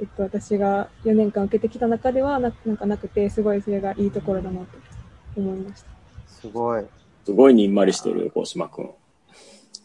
[0.00, 4.66] えっと、私が4年間受けてきた中ではななんかなくて、すごいそれがいいところだなと
[5.36, 5.88] 思いました。
[6.26, 6.84] すごい。
[7.24, 8.90] すごいにんまりしてる、大島くん。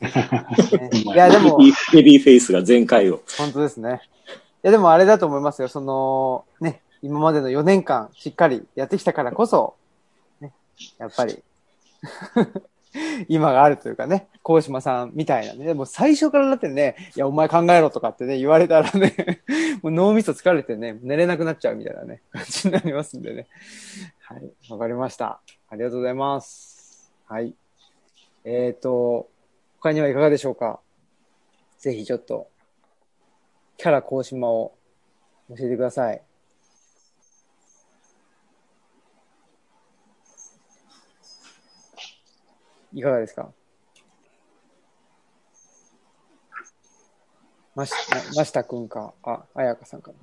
[0.02, 1.60] ねいや、でも、
[1.92, 3.22] ヘビーフェイスが全開を。
[3.38, 4.02] 本当ですね。
[4.64, 5.68] いや、でもあれだと思いますよ。
[5.68, 9.83] その、ね、今までの4年間しっかりやってきたからこそ、ね、
[10.98, 11.44] やっぱり、
[13.28, 15.66] 今があるというかね、高島さんみたいなね。
[15.66, 19.42] でも最初からだってね、いや、お前考えろとかってね、言われたらね、
[19.82, 23.48] もう脳みそ疲れてね、寝れなくなっちゃうみたいなね、感じになりますんでね。
[24.22, 25.42] はい、わかりました。
[25.70, 27.12] ありがとうございます。
[27.28, 27.56] はい。
[28.44, 29.30] えっ、と、
[29.80, 30.80] 他にはいかがでしょうか？
[31.80, 32.48] ぜひちょっと、
[33.78, 34.76] キャラ高島を
[35.50, 36.22] 教えてください。
[42.94, 43.50] いかがですか？
[47.76, 50.18] まし、まましたくんか、あ、あやかさんかな。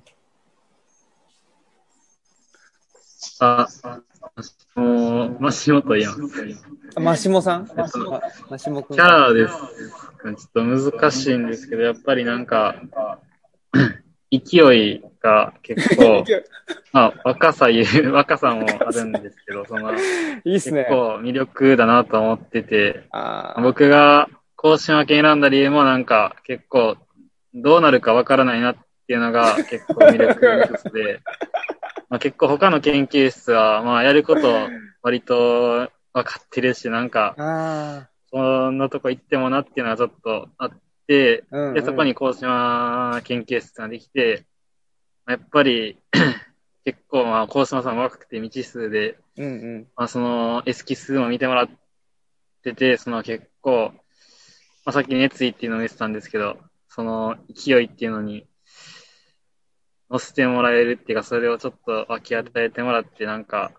[3.39, 3.67] あ、
[4.75, 6.19] もう、マシモと言います。
[6.95, 7.67] あ、ましもさん？
[7.67, 7.75] くん。
[7.75, 9.53] キャラです。
[9.53, 12.75] ちょっと難しいんですけど、やっぱりなんか、
[14.31, 16.23] 勢いが結構、
[16.93, 19.97] まあ、若さ言う、 若さもあるんですけど、 その、い
[20.45, 20.85] いっすね。
[20.85, 23.03] 結構魅力だなと思ってて、
[23.61, 26.95] 僕が甲子園選んだ理由もなんか結構
[27.53, 28.75] どうなるかわからないなっ
[29.07, 31.19] ていうのが結構魅力の一つで、
[32.09, 34.69] まあ、結構他の研究室はまあやること
[35.01, 40.71] 割と分かってるし、なんか、あそんなとこ行ってもなっていうのはちょっとあっ。
[41.51, 41.73] うん、うん。
[41.73, 44.45] で、そこに高島研究室ができて、
[45.27, 45.97] やっぱり、
[46.83, 49.49] 結構、まあ、高島さんも若くて未知数で、うんう
[49.79, 49.87] ん。
[49.95, 51.69] まあ、その、エスキスも見てもらっ
[52.63, 53.93] てて、その結構、
[54.85, 56.57] まあ、さっき熱意っていうのを見てたんですけど、
[56.87, 58.47] その勢いっていうのに、
[60.09, 63.71] 乗せてもらえるっていうか、それをちょっと分け与えてもらって、なんか、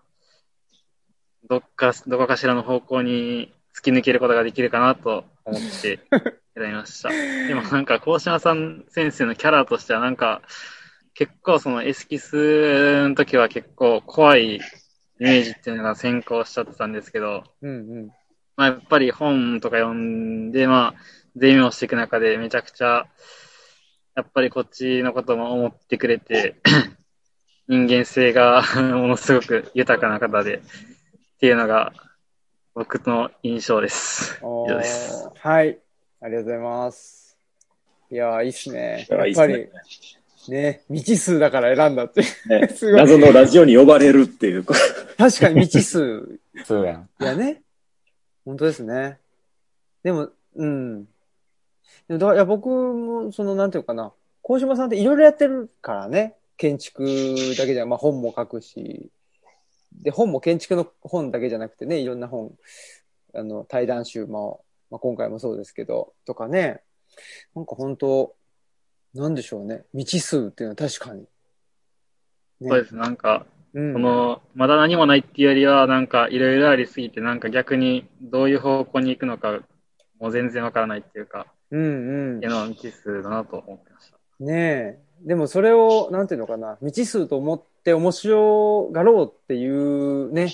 [1.47, 5.99] どっか、どこかしらの方向に突き抜けることができるかなと思って
[6.55, 7.09] 選びました。
[7.09, 10.41] でもなんか、高島さん先生のキャラとしてはなんか、
[11.13, 14.59] 結構そのエスキスの時は結構怖いイ
[15.19, 18.07] メージっていうのが先行しちゃってたんですけど、うんうん。
[18.55, 21.01] まあやっぱり本とか読んで、まあ、
[21.35, 23.07] ゼミをしていく中でめちゃくちゃ、
[24.15, 26.55] やっぱりこっちのことも思ってくれて、
[27.67, 30.61] 人間性が ものすごく豊かな方で、っ
[31.39, 31.93] ていうのが
[32.75, 34.39] 僕の印象です。
[34.41, 35.29] お以上です。
[35.31, 35.77] ーはい。
[36.21, 37.37] ありがとうございます。
[38.09, 39.05] いやー、いいっすね。
[39.07, 39.69] いややっぱり、
[40.49, 42.21] ね、未知数だから選んだって。
[42.47, 42.99] ね すごい。
[42.99, 44.63] 謎のラジオに呼ばれるっていう。
[44.63, 44.75] 確
[45.17, 46.39] かに未知数。
[46.65, 47.09] そうやん。
[47.21, 47.61] いやね。
[48.43, 49.19] 本当ですね。
[50.01, 51.05] でも、うん。
[51.05, 51.09] で
[52.09, 54.11] もだからいや僕も、その、なんていうかな。
[54.41, 56.33] 鴻島さんっていろいろやってるからね。
[56.57, 57.03] 建築
[57.55, 59.11] だけじゃ、まあ本も書くし。
[60.01, 62.53] で、本も建築の本だけじゃなくてね、いろんな本、
[63.33, 66.81] あの、対談集も、まあ今回もそうですけど、とかね。
[67.55, 68.35] なんか本当
[69.13, 69.85] なんでしょうね。
[69.91, 71.21] 未知数っていうのは確かに。
[71.21, 71.27] ね
[72.69, 72.95] そうです。
[72.95, 73.93] なんか、うん。
[73.93, 79.59] その、まだ何もないっていうよりは、なんかいろいろありすぎて、なんか逆にどういう方向に行くのか、
[80.19, 84.17] もう全然わからないっていうか、うんうんっていうのは未知数だなと思ってました。
[84.39, 84.99] ねえ。
[85.21, 90.53] でもそれを、なんていうのかな、未知数と思って面白がろうっていうね、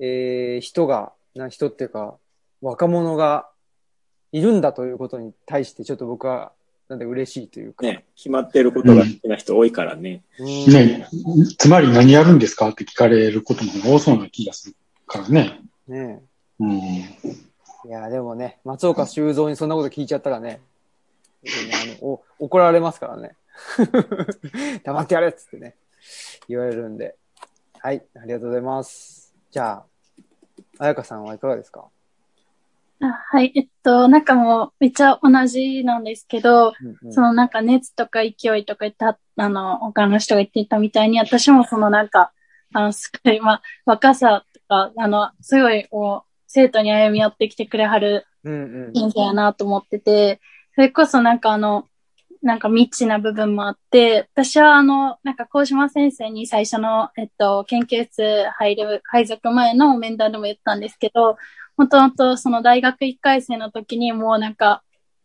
[0.00, 2.16] えー人が、な人っていうか、
[2.60, 3.48] 若者が
[4.32, 6.52] いるんだということに対して、ちょっと僕は、
[6.88, 7.86] なんで嬉しいというか。
[7.86, 10.22] ね、決まってることが好きな人多いからね。
[10.38, 11.06] うんね、
[11.58, 14.76] つまり何やるんですかって聞かれることも多そうな気がする
[15.06, 15.60] からね。
[15.86, 16.22] ね
[16.58, 16.72] うん。
[16.72, 17.18] え。
[17.84, 20.60] いや、でもね、松岡修造にそんなこと聞いちゃったらね、
[21.44, 23.34] あのお怒られますからね。
[24.84, 25.74] 黙ってやれっつってね、
[26.48, 27.16] 言われるんで。
[27.80, 29.34] はい、ありがとうございます。
[29.50, 29.86] じゃあ、
[30.78, 31.88] 彩香さんはいかがですか？
[33.00, 33.52] あはい。
[33.56, 42.32] えっと、なんかもうめっちゃ同じなんですけど、うんうんそのなんか熱とか勢いとか言った、あの、他の人が言ってたみたいに、私もそのなんか、
[42.72, 48.94] あの、すごい、まあ、若さとか、あの、すごい、こう、生徒に歩み寄ってきてくれはるうんうん。
[48.94, 50.40] 先生やなと思ってて、
[50.74, 51.88] それこそなんかあの、
[52.42, 61.36] なんか未知な部分もあって、私はあの、なんか高島先生に最初の、えっと、研究室入る、配属前の面談でも言ったんですけど、
[61.76, 64.82] もともとその大学1回生の時にもうなんか、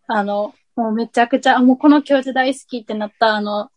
[0.08, 3.72] あの、もうめちゃくちゃ、もうこの教授大好きってなったあの、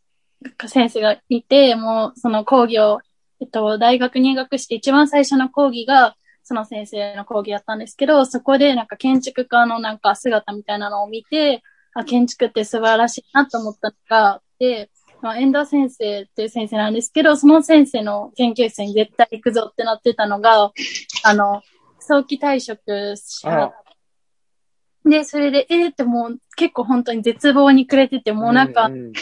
[0.69, 3.01] 先生がいて、もうその講義を、
[3.41, 11.63] えっと、大学入学して一番最初の講義が、その先生の講義やったんですけど、そこでなんか建築家のなんか姿みたいなのを見て、
[11.95, 14.91] あ、建築って素晴らしいなと思ったのがあって、
[15.23, 20.73] まあ、遠藤先生っていう先生なんですけど、その先生の研究室に絶対行くぞってなってたのが、
[21.25, 21.63] あの、
[21.99, 23.75] 早期退職しはっ
[25.05, 29.13] で、それで、えーってもう結構本当に絶望に暮れてて、もうなんか、うんうん。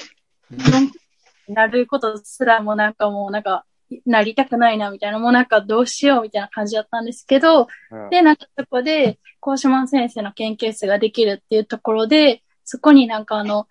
[1.54, 3.64] なることすらもなんかもうなんか、
[4.04, 13.66] なりたくないなみたいな、もうなんかどうしようみたいな感じだったんですけど、うんで、なんかそこで、高島先生の研究室ができるっていうところで、そこになんかあの、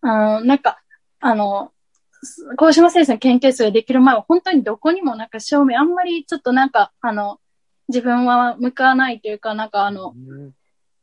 [0.00, 0.78] あの、なんか、
[1.18, 1.72] あの、
[2.56, 7.40] 高島先生の研究室ができる前は本当にどこにもなんか照明あんまりちょっとなんか、あの、
[7.88, 10.14] 自分は向かないというか、なんかあの、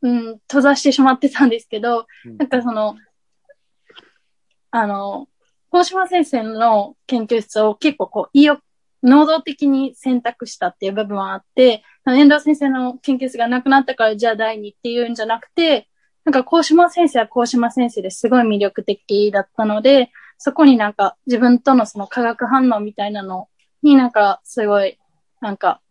[0.01, 2.37] うん、閉ざしてしまってたんですけど、うん。
[2.37, 2.95] なんかその、
[4.71, 5.27] あの、
[5.69, 8.61] 大島先生の研究室を結構こう、意欲、
[9.03, 15.89] 能動的に選択したっていう部分はあって、遠藤先生の研究室がなくなったからじゃあ第二っていうんじゃなくて、
[16.25, 23.47] なんか高島先生は高島先生ですごい魅力的だったので、そこになんか自分とのその化学反応みたいなの
[23.83, 24.97] になんかすごい、
[25.39, 25.81] なんか、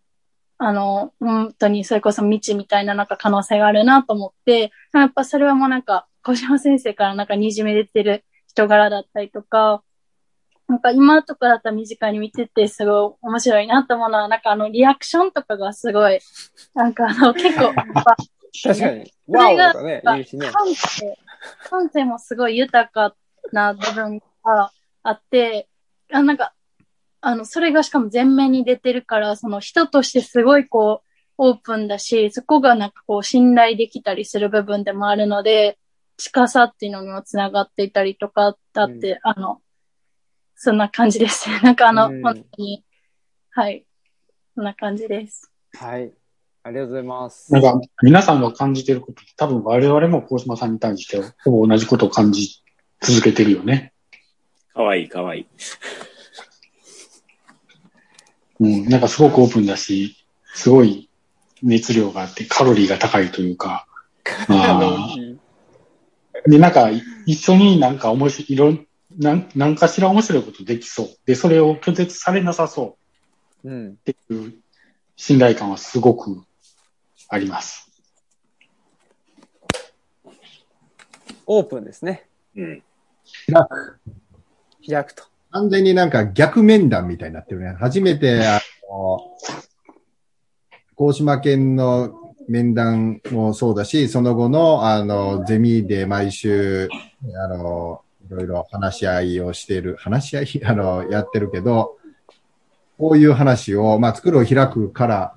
[0.58, 9.82] あの、本当にそれこそ未知みたいななんか可能性があるなと思って、やっぱそれはもうなんか、小島先生からなんか滲み出てる人柄だったりとか、
[10.68, 16.20] なんか今とかだったら身近に見ててすごい面白いなと思うのは、なんかあのリアクションとかがすごい、
[16.74, 17.72] なんかあの結構、
[18.62, 19.12] 確かに。
[19.28, 20.50] ワオとかね、言うしね。
[20.50, 21.18] 感性、
[21.68, 23.14] 感性もすごい豊か
[23.52, 24.72] な部分が
[25.02, 25.68] あって、
[26.12, 26.54] あなんか、
[27.20, 31.10] あの、それがしかも前面に出てるから、その人としてすごいこう、
[31.42, 35.78] オープンだし、そこがなんかこう信頼できたりする部分でもあるので、
[36.18, 39.62] 近さっていうのにもつながっていたりとか、だって、あの、
[40.54, 41.48] そんな感じです。
[41.64, 42.84] なんかあの、うん本当に、
[43.52, 43.86] はい。
[44.54, 45.50] そんな感じです。
[45.72, 46.12] はい。
[46.70, 47.52] ありがとうございます。
[47.52, 52.62] なんか、皆さんが感じてること、多分我々も高島さんに対して、ほぼ同じことを感じ
[53.00, 53.92] 続けてるよね。
[54.72, 55.46] かわいいかわいい。
[58.60, 60.16] うん、なんかすごくオープンだし、
[60.54, 61.10] すごい
[61.60, 63.88] 熱量があって、カロリーが高いというか、
[64.46, 65.08] まあ、
[66.46, 68.86] で、なんか、い一緒になんか面白い、いろん、
[69.18, 71.08] なん、なんかしら面白いことできそう。
[71.26, 72.96] で、それを拒絶されなさそ
[73.64, 73.88] ううん。
[73.90, 74.54] っていう
[75.16, 76.44] 信頼感はすごく
[77.30, 77.88] あります。
[81.46, 82.26] オープンですね。
[82.56, 82.82] うん。
[83.46, 84.00] 開く。
[84.88, 85.22] 開くと。
[85.52, 87.76] 完全になんか逆面談みたいになってるね。
[87.78, 88.60] 初めて、あ
[88.90, 89.20] の、
[90.96, 96.88] 高島県の面談もそうだし、その後の、あの、ゼミで毎週、
[97.44, 101.96] あの、いろいろ話し合いをしている、話し合い、あの、やってるけど、
[102.98, 105.34] こういう話を、まあ、作るを開くから、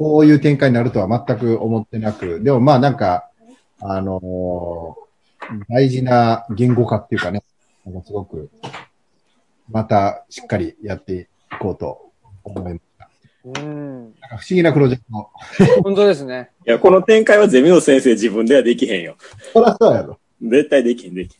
[0.00, 3.28] こういう展開になるとは全く思ってなく、でもまあなんか、
[3.80, 4.96] あの
[5.68, 7.42] 大事な言語化っていうかね、
[7.84, 8.48] なんかすごく、
[9.70, 12.12] またしっかりやっていこうと
[12.44, 13.10] 思いました。
[13.44, 14.04] うん。
[14.04, 15.30] なんか不思議なプロジェクト。
[15.82, 16.48] 本当ですね。
[16.66, 19.16] いや、この展開はゼミの先生自分ではできへんよ。
[19.52, 20.18] そらそうやろ。
[20.40, 21.36] 絶対できへん、でき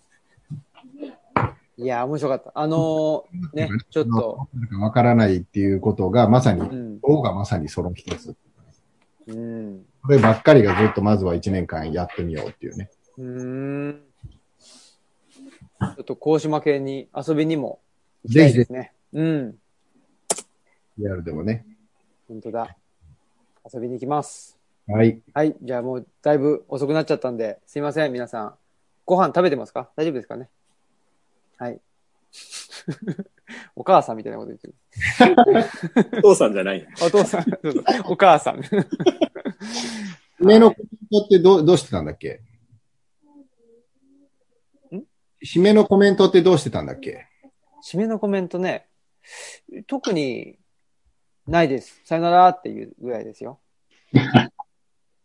[1.78, 2.52] いや、面白かった。
[2.54, 7.00] あのーね、ちょっと、なんかわからないっていうことがまさに、うん。
[7.22, 8.36] がまさにその一つ。
[9.30, 9.86] うん。
[10.02, 12.90] こればっかりがずっとまずは一年間やってみようっていうね。
[13.18, 14.02] うーん。
[15.80, 17.80] ちょっと、高島県に遊びにも
[18.24, 18.92] 行きたいですね。
[19.12, 19.58] うん。
[20.98, 21.64] リアルでもね。
[22.28, 22.76] 本当だ。
[23.72, 24.58] 遊びに行きます。
[24.86, 25.20] はい。
[25.32, 25.56] はい。
[25.62, 28.54] じゃあもう、だいぶ遅くなっちゃったんで、すいません、皆さん。
[29.06, 29.90] ご飯食べてますか？
[29.96, 30.48] 大丈夫ですかね？
[31.56, 31.80] はい。
[33.76, 34.74] お母さんみたいなこと言ってる。
[35.54, 35.66] る。
[36.18, 36.86] お父さんじゃない。
[37.02, 38.60] お父さん、そうそうお母さん。
[40.40, 42.40] 締めのコメントってどうどうしてたんだっけ？
[44.92, 45.02] ん？
[45.44, 47.26] 締めのコメントってどうしてたんだっけ？
[47.84, 48.86] 締めのコメントね、
[49.86, 50.58] 特に
[51.46, 52.00] ないです。
[52.04, 53.60] さよならっていうぐらいですよ。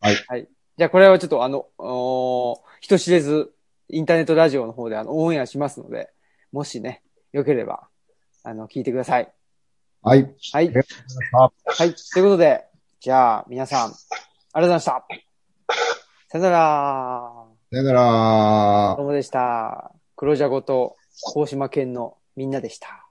[0.01, 0.15] はい。
[0.27, 0.47] はい。
[0.77, 3.53] じゃあこれはちょっとあの、おー人知れず、
[3.87, 6.11] インターネットラジオの方であの、オンエアしますので、
[6.51, 7.01] もしね、
[7.31, 7.87] よければ、
[8.47, 9.33] あの、聞いてください。
[10.03, 10.35] はい。
[10.53, 10.71] はい。
[10.71, 11.95] はい。
[11.95, 12.63] ということで、
[12.99, 15.07] じゃあ、皆さん、ありがとうございました。
[16.29, 17.45] さよなら。
[17.71, 19.95] さよならどうもでした。
[20.15, 20.95] 黒ジャゴと、
[21.33, 23.09] 高島県のみんなでした。